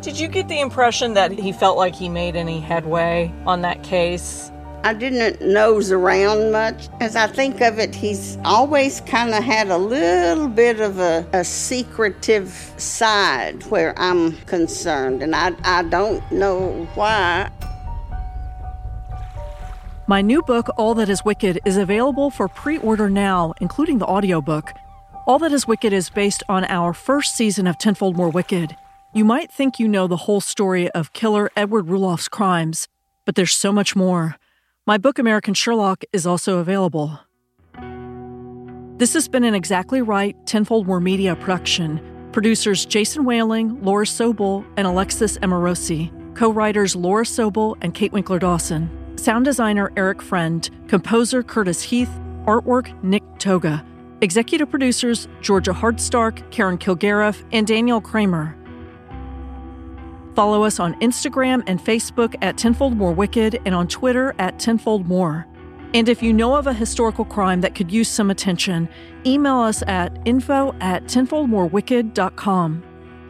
Did 0.00 0.18
you 0.18 0.28
get 0.28 0.48
the 0.48 0.60
impression 0.60 1.14
that 1.14 1.30
he 1.30 1.52
felt 1.52 1.76
like 1.76 1.94
he 1.94 2.08
made 2.08 2.36
any 2.36 2.58
headway 2.58 3.32
on 3.46 3.60
that 3.62 3.82
case? 3.82 4.50
I 4.84 4.92
didn't 4.92 5.40
nose 5.40 5.90
around 5.90 6.52
much. 6.52 6.90
As 7.00 7.16
I 7.16 7.26
think 7.26 7.62
of 7.62 7.78
it, 7.78 7.94
he's 7.94 8.36
always 8.44 9.00
kind 9.00 9.32
of 9.32 9.42
had 9.42 9.68
a 9.68 9.78
little 9.78 10.46
bit 10.46 10.78
of 10.80 10.98
a, 10.98 11.26
a 11.32 11.42
secretive 11.42 12.50
side 12.76 13.62
where 13.70 13.98
I'm 13.98 14.32
concerned, 14.44 15.22
and 15.22 15.34
I, 15.34 15.54
I 15.64 15.84
don't 15.84 16.22
know 16.30 16.86
why. 16.94 17.50
My 20.06 20.20
new 20.20 20.42
book, 20.42 20.68
All 20.76 20.94
That 20.96 21.08
Is 21.08 21.24
Wicked, 21.24 21.60
is 21.64 21.78
available 21.78 22.28
for 22.28 22.46
pre 22.46 22.76
order 22.76 23.08
now, 23.08 23.54
including 23.62 23.96
the 23.96 24.06
audiobook. 24.06 24.74
All 25.26 25.38
That 25.38 25.52
Is 25.52 25.66
Wicked 25.66 25.94
is 25.94 26.10
based 26.10 26.42
on 26.46 26.64
our 26.64 26.92
first 26.92 27.34
season 27.34 27.66
of 27.66 27.78
Tenfold 27.78 28.18
More 28.18 28.28
Wicked. 28.28 28.76
You 29.14 29.24
might 29.24 29.50
think 29.50 29.78
you 29.78 29.88
know 29.88 30.06
the 30.06 30.18
whole 30.18 30.42
story 30.42 30.90
of 30.90 31.14
killer 31.14 31.50
Edward 31.56 31.86
Rulloff's 31.86 32.28
crimes, 32.28 32.86
but 33.24 33.34
there's 33.34 33.54
so 33.54 33.72
much 33.72 33.96
more. 33.96 34.36
My 34.86 34.98
book, 34.98 35.18
American 35.18 35.54
Sherlock, 35.54 36.04
is 36.12 36.26
also 36.26 36.58
available. 36.58 37.18
This 38.98 39.14
has 39.14 39.28
been 39.28 39.42
an 39.42 39.54
Exactly 39.54 40.02
Right 40.02 40.36
Tenfold 40.44 40.86
More 40.86 41.00
Media 41.00 41.34
production. 41.36 42.02
Producers 42.32 42.84
Jason 42.84 43.24
Whaling, 43.24 43.82
Laura 43.82 44.04
Sobel, 44.04 44.62
and 44.76 44.86
Alexis 44.86 45.38
Amorosi. 45.38 46.12
Co 46.34 46.52
writers 46.52 46.94
Laura 46.94 47.24
Sobel 47.24 47.78
and 47.80 47.94
Kate 47.94 48.12
Winkler 48.12 48.38
Dawson. 48.38 48.90
Sound 49.16 49.46
designer 49.46 49.90
Eric 49.96 50.20
Friend. 50.20 50.68
Composer 50.86 51.42
Curtis 51.42 51.80
Heath. 51.80 52.10
Artwork 52.44 53.02
Nick 53.02 53.22
Toga. 53.38 53.82
Executive 54.20 54.68
producers 54.68 55.28
Georgia 55.40 55.72
Hardstark, 55.72 56.50
Karen 56.50 56.76
Kilgariff, 56.76 57.42
and 57.52 57.66
Danielle 57.66 58.02
Kramer. 58.02 58.54
Follow 60.34 60.64
us 60.64 60.80
on 60.80 60.94
Instagram 61.00 61.62
and 61.66 61.78
Facebook 61.78 62.34
at 62.42 62.56
Tenfold 62.56 62.96
More 62.96 63.12
Wicked 63.12 63.60
and 63.64 63.74
on 63.74 63.86
Twitter 63.86 64.34
at 64.38 64.58
Tenfold 64.58 65.06
More. 65.06 65.46
And 65.94 66.08
if 66.08 66.22
you 66.24 66.32
know 66.32 66.56
of 66.56 66.66
a 66.66 66.72
historical 66.72 67.24
crime 67.24 67.60
that 67.60 67.76
could 67.76 67.92
use 67.92 68.08
some 68.08 68.30
attention, 68.30 68.88
email 69.24 69.58
us 69.58 69.82
at 69.86 70.18
info 70.24 70.74
at 70.80 71.04
tenfoldmorewicked.com. 71.04 72.82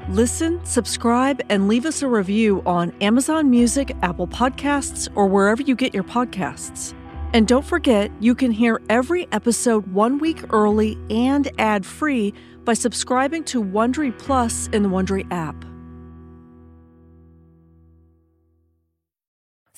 Listen, 0.08 0.64
subscribe, 0.64 1.42
and 1.50 1.68
leave 1.68 1.84
us 1.84 2.00
a 2.02 2.08
review 2.08 2.62
on 2.64 2.92
Amazon 3.02 3.50
Music, 3.50 3.94
Apple 4.02 4.26
Podcasts, 4.26 5.08
or 5.14 5.26
wherever 5.26 5.62
you 5.62 5.74
get 5.74 5.92
your 5.92 6.04
podcasts. 6.04 6.94
And 7.34 7.46
don't 7.48 7.64
forget, 7.64 8.10
you 8.20 8.34
can 8.34 8.50
hear 8.50 8.80
every 8.88 9.26
episode 9.32 9.86
one 9.92 10.18
week 10.18 10.42
early 10.52 10.96
and 11.10 11.50
ad 11.58 11.84
free 11.84 12.32
by 12.64 12.74
subscribing 12.74 13.44
to 13.44 13.62
Wondery 13.62 14.16
Plus 14.18 14.68
in 14.68 14.82
the 14.82 14.88
Wondery 14.88 15.26
app. 15.30 15.64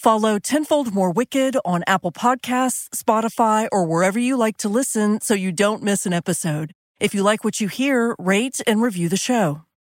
Follow 0.06 0.38
Tenfold 0.38 0.94
More 0.94 1.10
Wicked 1.10 1.56
on 1.64 1.82
Apple 1.88 2.12
Podcasts, 2.12 2.88
Spotify, 2.94 3.66
or 3.72 3.84
wherever 3.84 4.20
you 4.20 4.36
like 4.36 4.56
to 4.58 4.68
listen 4.68 5.20
so 5.20 5.34
you 5.34 5.50
don't 5.50 5.82
miss 5.82 6.06
an 6.06 6.12
episode. 6.12 6.70
If 7.00 7.12
you 7.12 7.24
like 7.24 7.42
what 7.42 7.60
you 7.60 7.66
hear, 7.66 8.14
rate 8.16 8.60
and 8.68 8.80
review 8.80 9.08
the 9.08 9.16
show. 9.16 9.65